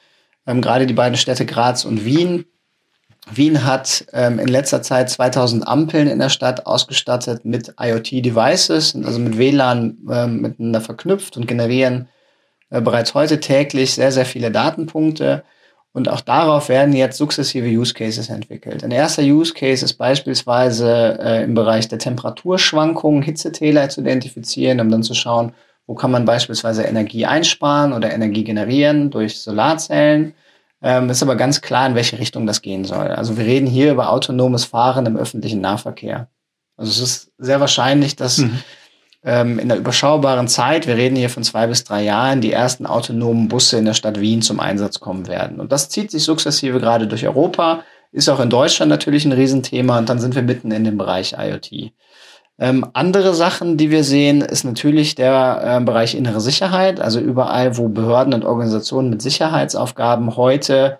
Ähm, 0.46 0.62
gerade 0.62 0.86
die 0.86 0.94
beiden 0.94 1.18
Städte 1.18 1.44
Graz 1.44 1.84
und 1.84 2.06
Wien 2.06 2.46
Wien 3.30 3.64
hat 3.64 4.06
ähm, 4.14 4.38
in 4.38 4.48
letzter 4.48 4.80
Zeit 4.80 5.10
2000 5.10 5.68
Ampeln 5.68 6.08
in 6.08 6.18
der 6.18 6.30
Stadt 6.30 6.64
ausgestattet 6.64 7.44
mit 7.44 7.74
IoT-Devices, 7.78 8.96
also 9.04 9.18
mit 9.18 9.36
WLAN 9.36 9.98
äh, 10.08 10.26
miteinander 10.26 10.80
verknüpft 10.80 11.36
und 11.36 11.46
generieren 11.48 12.08
äh, 12.70 12.80
bereits 12.80 13.12
heute 13.12 13.38
täglich 13.40 13.92
sehr, 13.92 14.10
sehr 14.10 14.24
viele 14.24 14.50
Datenpunkte. 14.50 15.44
Und 15.92 16.08
auch 16.08 16.20
darauf 16.20 16.68
werden 16.68 16.94
jetzt 16.94 17.18
sukzessive 17.18 17.66
Use 17.66 17.94
Cases 17.94 18.28
entwickelt. 18.28 18.84
Ein 18.84 18.92
erster 18.92 19.22
Use 19.22 19.52
Case 19.52 19.84
ist 19.84 19.94
beispielsweise 19.94 21.18
äh, 21.20 21.44
im 21.44 21.54
Bereich 21.54 21.88
der 21.88 21.98
Temperaturschwankungen 21.98 23.22
Hitzetäler 23.22 23.88
zu 23.88 24.00
identifizieren, 24.00 24.80
um 24.80 24.88
dann 24.88 25.02
zu 25.02 25.14
schauen, 25.14 25.52
wo 25.88 25.94
kann 25.94 26.12
man 26.12 26.24
beispielsweise 26.24 26.84
Energie 26.84 27.26
einsparen 27.26 27.92
oder 27.92 28.12
Energie 28.12 28.44
generieren 28.44 29.10
durch 29.10 29.40
Solarzellen. 29.40 30.34
Ähm, 30.80 31.10
ist 31.10 31.24
aber 31.24 31.34
ganz 31.34 31.60
klar, 31.60 31.88
in 31.88 31.96
welche 31.96 32.20
Richtung 32.20 32.46
das 32.46 32.62
gehen 32.62 32.84
soll. 32.84 33.08
Also 33.08 33.36
wir 33.36 33.44
reden 33.44 33.66
hier 33.66 33.90
über 33.90 34.10
autonomes 34.10 34.64
Fahren 34.64 35.04
im 35.06 35.16
öffentlichen 35.16 35.60
Nahverkehr. 35.60 36.28
Also 36.76 36.92
es 36.92 37.00
ist 37.00 37.32
sehr 37.36 37.58
wahrscheinlich, 37.58 38.14
dass 38.14 38.38
mhm. 38.38 38.62
Ähm, 39.22 39.58
in 39.58 39.68
der 39.68 39.78
überschaubaren 39.78 40.48
Zeit, 40.48 40.86
wir 40.86 40.96
reden 40.96 41.16
hier 41.16 41.30
von 41.30 41.42
zwei 41.42 41.66
bis 41.66 41.84
drei 41.84 42.02
Jahren, 42.02 42.40
die 42.40 42.52
ersten 42.52 42.86
autonomen 42.86 43.48
Busse 43.48 43.78
in 43.78 43.84
der 43.84 43.94
Stadt 43.94 44.20
Wien 44.20 44.42
zum 44.42 44.60
Einsatz 44.60 45.00
kommen 45.00 45.28
werden. 45.28 45.60
Und 45.60 45.72
das 45.72 45.88
zieht 45.88 46.10
sich 46.10 46.24
sukzessive 46.24 46.80
gerade 46.80 47.06
durch 47.06 47.26
Europa, 47.26 47.84
ist 48.12 48.28
auch 48.28 48.40
in 48.40 48.50
Deutschland 48.50 48.90
natürlich 48.90 49.24
ein 49.24 49.32
Riesenthema 49.32 49.98
und 49.98 50.08
dann 50.08 50.18
sind 50.18 50.34
wir 50.34 50.42
mitten 50.42 50.70
in 50.72 50.84
dem 50.84 50.96
Bereich 50.96 51.34
IoT. 51.38 51.92
Ähm, 52.58 52.86
andere 52.92 53.32
Sachen, 53.34 53.78
die 53.78 53.90
wir 53.90 54.04
sehen, 54.04 54.42
ist 54.42 54.64
natürlich 54.64 55.14
der 55.14 55.78
äh, 55.80 55.84
Bereich 55.84 56.14
innere 56.14 56.42
Sicherheit. 56.42 57.00
Also 57.00 57.18
überall, 57.18 57.78
wo 57.78 57.88
Behörden 57.88 58.34
und 58.34 58.44
Organisationen 58.44 59.08
mit 59.08 59.22
Sicherheitsaufgaben 59.22 60.36
heute 60.36 60.98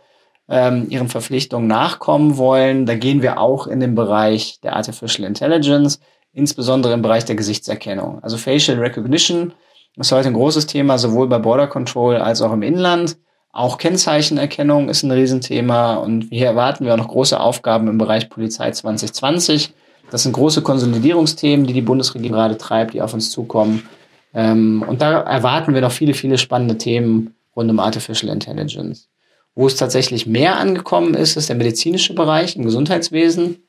ähm, 0.48 0.86
ihren 0.88 1.08
Verpflichtungen 1.08 1.68
nachkommen 1.68 2.38
wollen, 2.38 2.86
da 2.86 2.94
gehen 2.94 3.20
wir 3.20 3.38
auch 3.38 3.66
in 3.66 3.78
den 3.78 3.94
Bereich 3.94 4.60
der 4.62 4.74
Artificial 4.74 5.28
Intelligence, 5.28 6.00
insbesondere 6.32 6.92
im 6.92 7.02
Bereich 7.02 7.24
der 7.24 7.36
Gesichtserkennung. 7.36 8.22
Also 8.22 8.36
Facial 8.36 8.78
Recognition 8.78 9.52
ist 9.96 10.12
heute 10.12 10.28
ein 10.28 10.34
großes 10.34 10.66
Thema, 10.66 10.98
sowohl 10.98 11.28
bei 11.28 11.38
Border 11.38 11.66
Control 11.66 12.16
als 12.16 12.42
auch 12.42 12.52
im 12.52 12.62
Inland. 12.62 13.16
Auch 13.52 13.78
Kennzeichenerkennung 13.78 14.88
ist 14.88 15.02
ein 15.02 15.10
Riesenthema 15.10 15.94
und 15.94 16.28
hier 16.30 16.46
erwarten 16.46 16.84
wir 16.84 16.94
auch 16.94 16.98
noch 16.98 17.08
große 17.08 17.38
Aufgaben 17.38 17.88
im 17.88 17.98
Bereich 17.98 18.28
Polizei 18.30 18.70
2020 18.70 19.74
das 20.10 20.24
sind 20.24 20.32
große 20.32 20.62
Konsolidierungsthemen, 20.62 21.66
die 21.66 21.72
die 21.72 21.80
Bundesregierung 21.80 22.36
gerade 22.36 22.58
treibt, 22.58 22.94
die 22.94 23.02
auf 23.02 23.14
uns 23.14 23.30
zukommen. 23.30 23.88
Ähm, 24.34 24.84
und 24.86 25.00
da 25.00 25.20
erwarten 25.20 25.74
wir 25.74 25.80
noch 25.80 25.92
viele, 25.92 26.14
viele 26.14 26.38
spannende 26.38 26.78
Themen 26.78 27.34
rund 27.56 27.70
um 27.70 27.80
Artificial 27.80 28.32
Intelligence. 28.32 29.08
Wo 29.54 29.66
es 29.66 29.76
tatsächlich 29.76 30.26
mehr 30.26 30.58
angekommen 30.58 31.14
ist, 31.14 31.36
ist 31.36 31.48
der 31.48 31.56
medizinische 31.56 32.14
Bereich 32.14 32.56
im 32.56 32.64
Gesundheitswesen. 32.64 33.62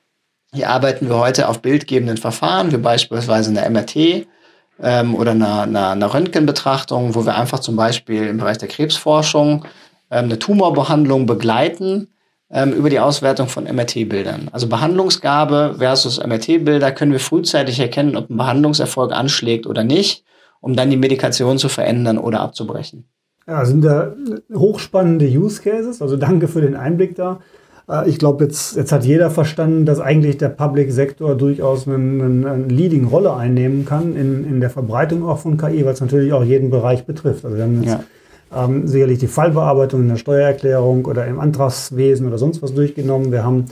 Hier 0.54 0.70
arbeiten 0.70 1.08
wir 1.08 1.18
heute 1.18 1.48
auf 1.48 1.62
bildgebenden 1.62 2.18
Verfahren, 2.18 2.74
wie 2.74 2.78
beispielsweise 2.78 3.52
eine 3.52 3.70
MRT 3.70 4.28
ähm, 4.82 5.16
oder 5.16 5.32
einer, 5.32 5.62
einer, 5.62 5.92
einer 5.92 6.14
Röntgenbetrachtung, 6.14 7.16
wo 7.16 7.26
wir 7.26 7.36
einfach 7.36 7.60
zum 7.60 7.78
Beispiel 7.78 8.28
im 8.28 8.38
Bereich 8.38 8.58
der 8.58 8.68
Krebsforschung 8.68 9.64
ähm, 10.10 10.26
eine 10.26 10.40
Tumorbehandlung 10.40 11.26
begleiten 11.26 12.10
ähm, 12.50 12.74
über 12.74 12.90
die 12.90 13.00
Auswertung 13.00 13.48
von 13.48 13.64
MRT-Bildern. 13.64 14.50
Also 14.52 14.68
Behandlungsgabe 14.68 15.76
versus 15.78 16.22
MRT-Bilder 16.22 16.92
können 16.92 17.14
wir 17.14 17.22
frühzeitig 17.22 17.80
erkennen, 17.80 18.18
ob 18.18 18.30
ein 18.30 18.36
Behandlungserfolg 18.36 19.14
anschlägt 19.14 19.68
oder 19.68 19.86
nicht, 19.86 20.26
um 20.60 20.76
dann 20.76 20.90
die 20.90 20.98
Medikation 20.98 21.60
zu 21.60 21.70
verändern 21.70 22.18
oder 22.18 22.42
abzubrechen. 22.42 23.06
Ja, 23.48 23.64
sind 23.64 23.86
da 23.86 24.14
hochspannende 24.54 25.28
Use 25.28 25.62
Cases. 25.62 26.02
Also 26.02 26.18
danke 26.18 26.50
für 26.50 26.60
den 26.60 26.76
Einblick 26.76 27.16
da. 27.16 27.40
Äh, 27.89 28.10
ich 28.10 28.20
glaube, 28.20 28.44
jetzt, 28.44 28.76
jetzt 28.76 28.91
hat 28.91 29.06
jeder 29.06 29.30
verstanden, 29.30 29.86
dass 29.86 30.00
eigentlich 30.00 30.38
der 30.38 30.50
Public 30.50 30.91
Sektor 30.91 31.36
durchaus 31.36 31.88
eine, 31.88 31.96
eine 31.96 32.65
Leading-Rolle 32.67 33.36
einnehmen 33.36 33.86
kann 33.86 34.15
in, 34.15 34.46
in 34.46 34.60
der 34.60 34.70
Verbreitung 34.70 35.24
auch 35.28 35.39
von 35.39 35.58
KI, 35.58 35.86
weil 35.86 35.94
es 35.94 36.02
natürlich 36.02 36.34
auch 36.34 36.44
jeden 36.44 36.70
Bereich 36.70 37.06
betrifft. 37.06 37.46
Also 37.46 37.58
wir 37.58 37.63
haben 37.63 37.84
jetzt 37.84 37.94
ja 37.94 38.04
ähm, 38.56 38.88
sicherlich 38.88 39.20
die 39.20 39.28
Fallbearbeitung 39.28 40.02
in 40.02 40.10
der 40.10 40.17
Steuererklärung 40.17 41.06
oder 41.06 41.26
im 41.28 41.39
Antragswesen 41.39 42.28
oder 42.28 42.38
sonst 42.38 42.62
was 42.62 42.74
durchgenommen. 42.74 43.32
Wir 43.32 43.44
haben 43.44 43.65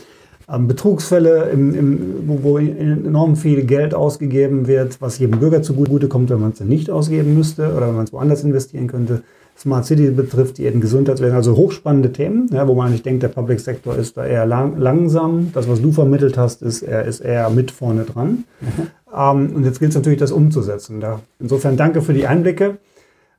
ähm, 0.52 0.68
Betrugsfälle, 0.68 1.50
im, 1.50 1.76
im, 1.76 2.28
wo, 2.28 2.44
wo, 2.44 2.58
enorm 2.58 3.36
viel 3.36 3.64
Geld 3.66 3.94
ausgegeben 3.94 4.68
wird, 4.68 5.02
was 5.02 5.20
jedem 5.20 5.40
Bürger 5.40 5.62
zugute 5.62 6.08
kommt, 6.08 6.30
wenn 6.30 6.40
man 6.40 6.52
es 6.52 6.60
nicht 6.62 6.90
ausgeben 6.90 7.36
müsste 7.36 7.74
oder 7.74 7.88
wenn 7.88 7.96
man 7.96 8.06
es 8.06 8.14
woanders 8.14 8.44
investieren 8.44 8.88
könnte. 8.88 9.22
Smart 9.60 9.86
City 9.86 10.10
betrifft 10.12 10.58
die 10.58 10.72
Gesundheitswesen, 10.72 11.36
also 11.36 11.56
hochspannende 11.56 12.14
Themen, 12.14 12.50
ja, 12.54 12.66
wo 12.68 12.76
man 12.76 12.88
eigentlich 12.88 13.04
denkt, 13.04 13.24
der 13.24 13.28
Public 13.28 13.60
Sector 13.60 13.96
ist 13.96 14.16
da 14.16 14.26
eher 14.26 14.46
lang, 14.46 14.78
langsam. 14.78 15.52
Das, 15.54 15.68
was 15.68 15.82
du 15.82 15.92
vermittelt 15.92 16.38
hast, 16.38 16.62
ist, 16.62 16.82
er 16.82 17.04
ist 17.04 17.20
eher 17.20 17.50
mit 17.50 17.72
vorne 17.72 18.06
dran. 18.06 18.46
Mhm. 18.62 18.88
Ähm, 19.14 19.56
und 19.56 19.66
jetzt 19.66 19.80
gilt 19.80 19.90
es 19.90 19.96
natürlich, 19.96 20.20
das 20.20 20.32
umzusetzen. 20.32 21.02
Da, 21.02 21.20
insofern 21.40 21.76
danke 21.76 22.02
für 22.02 22.14
die 22.14 22.26
Einblicke 22.26 22.78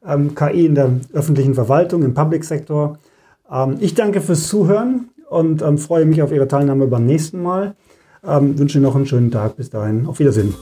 ähm, 0.06 0.34
KI 0.34 0.66
in 0.66 0.74
der 0.74 0.90
öffentlichen 1.14 1.54
Verwaltung, 1.54 2.02
im 2.02 2.12
Public 2.12 2.44
Sektor. 2.44 2.98
Ähm, 3.50 3.76
ich 3.80 3.94
danke 3.94 4.20
fürs 4.20 4.46
Zuhören 4.46 5.08
und 5.30 5.62
ähm, 5.62 5.78
freue 5.78 6.04
mich 6.04 6.22
auf 6.22 6.32
Ihre 6.32 6.48
Teilnahme 6.48 6.86
beim 6.86 7.06
nächsten 7.06 7.42
Mal. 7.42 7.74
Ähm, 8.26 8.58
wünsche 8.58 8.76
Ihnen 8.76 8.84
noch 8.84 8.96
einen 8.96 9.06
schönen 9.06 9.30
Tag. 9.30 9.56
Bis 9.56 9.70
dahin. 9.70 10.06
Auf 10.06 10.18
Wiedersehen. 10.18 10.54